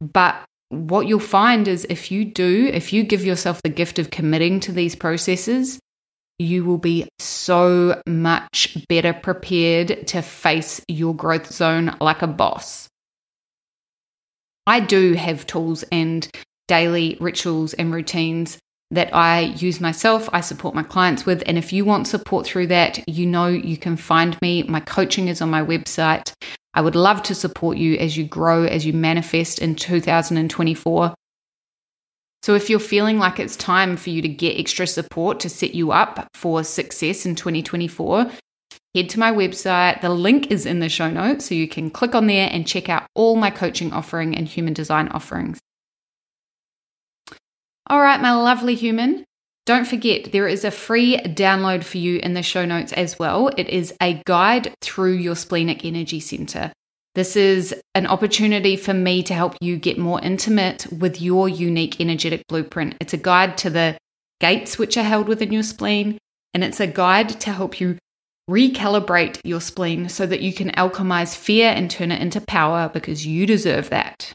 But 0.00 0.42
what 0.72 1.06
you'll 1.06 1.20
find 1.20 1.68
is 1.68 1.86
if 1.90 2.10
you 2.10 2.24
do, 2.24 2.70
if 2.72 2.94
you 2.94 3.02
give 3.02 3.24
yourself 3.24 3.60
the 3.62 3.68
gift 3.68 3.98
of 3.98 4.10
committing 4.10 4.58
to 4.60 4.72
these 4.72 4.96
processes, 4.96 5.78
you 6.38 6.64
will 6.64 6.78
be 6.78 7.06
so 7.18 8.00
much 8.06 8.78
better 8.88 9.12
prepared 9.12 10.06
to 10.06 10.22
face 10.22 10.80
your 10.88 11.14
growth 11.14 11.52
zone 11.52 11.94
like 12.00 12.22
a 12.22 12.26
boss. 12.26 12.88
I 14.66 14.80
do 14.80 15.12
have 15.12 15.46
tools 15.46 15.84
and 15.92 16.26
daily 16.68 17.18
rituals 17.20 17.74
and 17.74 17.92
routines 17.92 18.58
that 18.92 19.14
I 19.14 19.40
use 19.40 19.80
myself, 19.80 20.28
I 20.32 20.40
support 20.42 20.74
my 20.74 20.82
clients 20.82 21.26
with. 21.26 21.42
And 21.46 21.58
if 21.58 21.72
you 21.72 21.84
want 21.84 22.06
support 22.06 22.46
through 22.46 22.68
that, 22.68 23.02
you 23.08 23.26
know 23.26 23.48
you 23.48 23.76
can 23.76 23.96
find 23.96 24.40
me. 24.42 24.62
My 24.64 24.80
coaching 24.80 25.28
is 25.28 25.40
on 25.40 25.50
my 25.50 25.62
website. 25.62 26.32
I 26.74 26.82
would 26.82 26.94
love 26.94 27.22
to 27.24 27.34
support 27.34 27.78
you 27.78 27.96
as 27.96 28.16
you 28.16 28.24
grow, 28.24 28.64
as 28.64 28.86
you 28.86 28.92
manifest 28.92 29.58
in 29.58 29.74
2024. 29.74 31.14
So, 32.42 32.54
if 32.54 32.68
you're 32.68 32.80
feeling 32.80 33.18
like 33.18 33.38
it's 33.38 33.56
time 33.56 33.96
for 33.96 34.10
you 34.10 34.20
to 34.20 34.28
get 34.28 34.58
extra 34.58 34.86
support 34.86 35.40
to 35.40 35.48
set 35.48 35.74
you 35.74 35.92
up 35.92 36.26
for 36.34 36.64
success 36.64 37.24
in 37.24 37.34
2024, 37.36 38.30
head 38.94 39.08
to 39.10 39.18
my 39.18 39.30
website. 39.30 40.00
The 40.00 40.10
link 40.10 40.50
is 40.50 40.66
in 40.66 40.80
the 40.80 40.88
show 40.88 41.08
notes, 41.08 41.46
so 41.46 41.54
you 41.54 41.68
can 41.68 41.88
click 41.88 42.14
on 42.14 42.26
there 42.26 42.48
and 42.50 42.66
check 42.66 42.88
out 42.88 43.04
all 43.14 43.36
my 43.36 43.50
coaching 43.50 43.92
offering 43.92 44.36
and 44.36 44.48
human 44.48 44.74
design 44.74 45.08
offerings. 45.08 45.60
All 47.92 48.00
right, 48.00 48.22
my 48.22 48.32
lovely 48.32 48.74
human. 48.74 49.22
Don't 49.66 49.86
forget, 49.86 50.32
there 50.32 50.48
is 50.48 50.64
a 50.64 50.70
free 50.70 51.18
download 51.18 51.84
for 51.84 51.98
you 51.98 52.20
in 52.22 52.32
the 52.32 52.42
show 52.42 52.64
notes 52.64 52.90
as 52.94 53.18
well. 53.18 53.50
It 53.58 53.68
is 53.68 53.92
a 54.00 54.22
guide 54.24 54.72
through 54.80 55.12
your 55.12 55.36
splenic 55.36 55.84
energy 55.84 56.18
center. 56.18 56.72
This 57.14 57.36
is 57.36 57.74
an 57.94 58.06
opportunity 58.06 58.78
for 58.78 58.94
me 58.94 59.22
to 59.24 59.34
help 59.34 59.56
you 59.60 59.76
get 59.76 59.98
more 59.98 60.18
intimate 60.22 60.86
with 60.90 61.20
your 61.20 61.50
unique 61.50 62.00
energetic 62.00 62.46
blueprint. 62.48 62.96
It's 62.98 63.12
a 63.12 63.18
guide 63.18 63.58
to 63.58 63.68
the 63.68 63.98
gates 64.40 64.78
which 64.78 64.96
are 64.96 65.02
held 65.02 65.28
within 65.28 65.52
your 65.52 65.62
spleen, 65.62 66.16
and 66.54 66.64
it's 66.64 66.80
a 66.80 66.86
guide 66.86 67.28
to 67.40 67.52
help 67.52 67.78
you 67.78 67.98
recalibrate 68.48 69.38
your 69.44 69.60
spleen 69.60 70.08
so 70.08 70.24
that 70.24 70.40
you 70.40 70.54
can 70.54 70.70
alchemize 70.70 71.36
fear 71.36 71.68
and 71.68 71.90
turn 71.90 72.10
it 72.10 72.22
into 72.22 72.40
power 72.40 72.88
because 72.88 73.26
you 73.26 73.44
deserve 73.44 73.90
that. 73.90 74.32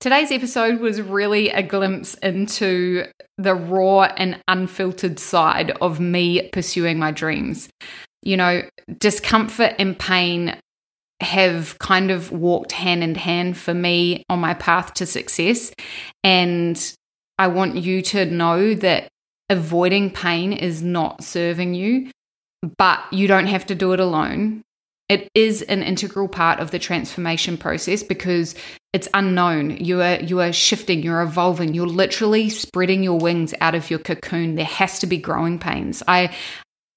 Today's 0.00 0.32
episode 0.32 0.80
was 0.80 0.98
really 0.98 1.50
a 1.50 1.62
glimpse 1.62 2.14
into 2.14 3.04
the 3.36 3.54
raw 3.54 4.04
and 4.16 4.42
unfiltered 4.48 5.18
side 5.18 5.72
of 5.82 6.00
me 6.00 6.48
pursuing 6.54 6.98
my 6.98 7.10
dreams. 7.10 7.68
You 8.22 8.38
know, 8.38 8.62
discomfort 8.98 9.74
and 9.78 9.98
pain 9.98 10.58
have 11.20 11.78
kind 11.80 12.10
of 12.10 12.32
walked 12.32 12.72
hand 12.72 13.04
in 13.04 13.14
hand 13.14 13.58
for 13.58 13.74
me 13.74 14.24
on 14.30 14.38
my 14.38 14.54
path 14.54 14.94
to 14.94 15.04
success. 15.04 15.70
And 16.24 16.94
I 17.38 17.48
want 17.48 17.76
you 17.76 18.00
to 18.00 18.24
know 18.24 18.72
that 18.72 19.08
avoiding 19.50 20.10
pain 20.10 20.54
is 20.54 20.82
not 20.82 21.22
serving 21.22 21.74
you, 21.74 22.10
but 22.78 23.00
you 23.12 23.28
don't 23.28 23.48
have 23.48 23.66
to 23.66 23.74
do 23.74 23.92
it 23.92 24.00
alone. 24.00 24.62
It 25.10 25.28
is 25.34 25.60
an 25.60 25.82
integral 25.82 26.28
part 26.28 26.58
of 26.58 26.70
the 26.70 26.78
transformation 26.78 27.58
process 27.58 28.02
because 28.02 28.54
it's 28.92 29.08
unknown. 29.14 29.76
You 29.76 30.02
are 30.02 30.20
you 30.20 30.40
are 30.40 30.52
shifting, 30.52 31.02
you're 31.02 31.22
evolving, 31.22 31.74
you're 31.74 31.86
literally 31.86 32.48
spreading 32.48 33.02
your 33.02 33.18
wings 33.18 33.54
out 33.60 33.74
of 33.74 33.90
your 33.90 34.00
cocoon. 34.00 34.56
There 34.56 34.64
has 34.64 34.98
to 35.00 35.06
be 35.06 35.18
growing 35.18 35.58
pains. 35.58 36.02
I 36.08 36.34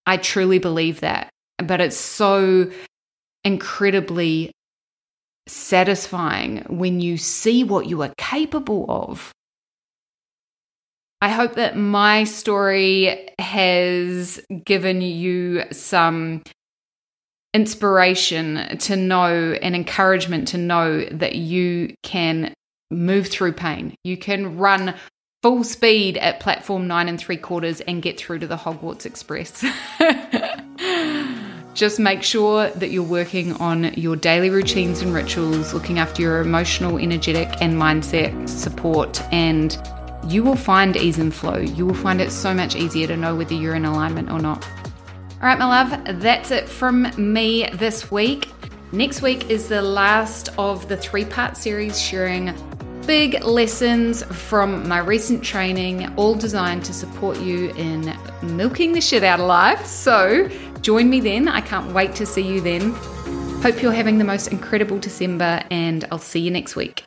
I 0.06 0.18
truly 0.18 0.60
believe 0.60 1.02
that. 1.02 1.30
But 1.60 1.82
it's 1.82 1.98
so 1.98 2.72
incredibly 3.44 4.52
satisfying 5.48 6.66
when 6.70 7.00
you 7.00 7.18
see 7.18 7.64
what 7.64 7.88
you 7.88 8.02
are 8.02 8.14
capable 8.18 8.86
of. 8.90 9.32
I 11.22 11.30
hope 11.30 11.54
that 11.54 11.78
my 11.78 12.24
story 12.26 13.30
has 13.40 14.42
given 14.66 15.02
you 15.02 15.64
some 15.72 16.44
inspiration 17.54 18.78
to 18.80 18.96
know 18.96 19.58
and 19.62 19.76
encouragement 19.76 20.48
to 20.50 20.58
know 20.58 21.06
that 21.06 21.36
you 21.36 21.94
can 22.04 22.54
move 22.90 23.28
through 23.28 23.54
pain. 23.54 23.96
You 24.04 24.18
can 24.18 24.58
run 24.58 24.96
full 25.42 25.64
speed 25.64 26.18
at 26.18 26.40
platform 26.40 26.88
nine 26.88 27.10
and 27.10 27.20
three 27.20 27.38
quarters 27.38 27.82
and 27.82 28.02
get 28.02 28.18
through 28.18 28.40
to 28.40 28.48
the 28.48 28.58
Hogwarts 28.58 29.06
Express. 29.06 29.64
Just 31.74 32.00
make 32.00 32.22
sure 32.22 32.70
that 32.70 32.92
you're 32.92 33.04
working 33.04 33.54
on 33.54 33.94
your 33.96 34.16
daily 34.16 34.50
routines 34.52 35.02
and 35.02 35.14
rituals, 35.14 35.74
looking 35.74 35.98
after 35.98 36.22
your 36.22 36.40
emotional, 36.40 37.00
energetic, 37.00 37.50
and 37.62 37.74
mindset 37.74 38.48
support, 38.48 39.22
and 39.34 39.78
you 40.28 40.44
will 40.44 40.56
find 40.56 40.96
ease 40.96 41.18
and 41.18 41.34
flow. 41.34 41.58
You 41.58 41.88
will 41.88 41.96
find 41.96 42.22
it 42.22 42.32
so 42.32 42.54
much 42.54 42.76
easier 42.76 43.08
to 43.08 43.18
know 43.18 43.36
whether 43.36 43.56
you're 43.56 43.76
in 43.76 43.86
alignment 43.86 44.32
or 44.32 44.40
not. 44.40 44.66
All 45.44 45.50
right, 45.50 45.60
my 45.60 45.84
love, 45.84 46.22
that's 46.22 46.52
it 46.52 46.70
from 46.70 47.12
me 47.18 47.68
this 47.74 48.10
week. 48.10 48.48
Next 48.94 49.22
week 49.22 49.50
is 49.50 49.68
the 49.68 49.82
last 49.82 50.48
of 50.58 50.88
the 50.88 50.96
three 50.96 51.26
part 51.26 51.58
series 51.58 52.00
sharing 52.02 52.56
big 53.06 53.44
lessons 53.44 54.24
from 54.24 54.88
my 54.88 55.00
recent 55.00 55.44
training, 55.44 56.16
all 56.16 56.34
designed 56.34 56.86
to 56.86 56.94
support 56.94 57.42
you 57.42 57.72
in 57.72 58.18
milking 58.42 58.94
the 58.94 59.02
shit 59.02 59.22
out 59.26 59.42
of 59.42 59.48
life. 59.48 59.86
So 59.86 60.48
join 60.80 61.10
me 61.10 61.20
then. 61.20 61.50
I 61.50 61.60
can't 61.60 61.94
wait 61.94 62.16
to 62.16 62.26
see 62.26 62.48
you 62.48 62.62
then. 62.62 62.94
Hope 63.62 63.82
you're 63.82 63.92
having 63.92 64.20
the 64.20 64.24
most 64.24 64.48
incredible 64.48 64.98
December, 64.98 65.62
and 65.70 66.08
I'll 66.10 66.20
see 66.20 66.40
you 66.40 66.52
next 66.52 66.78
week. 66.78 67.04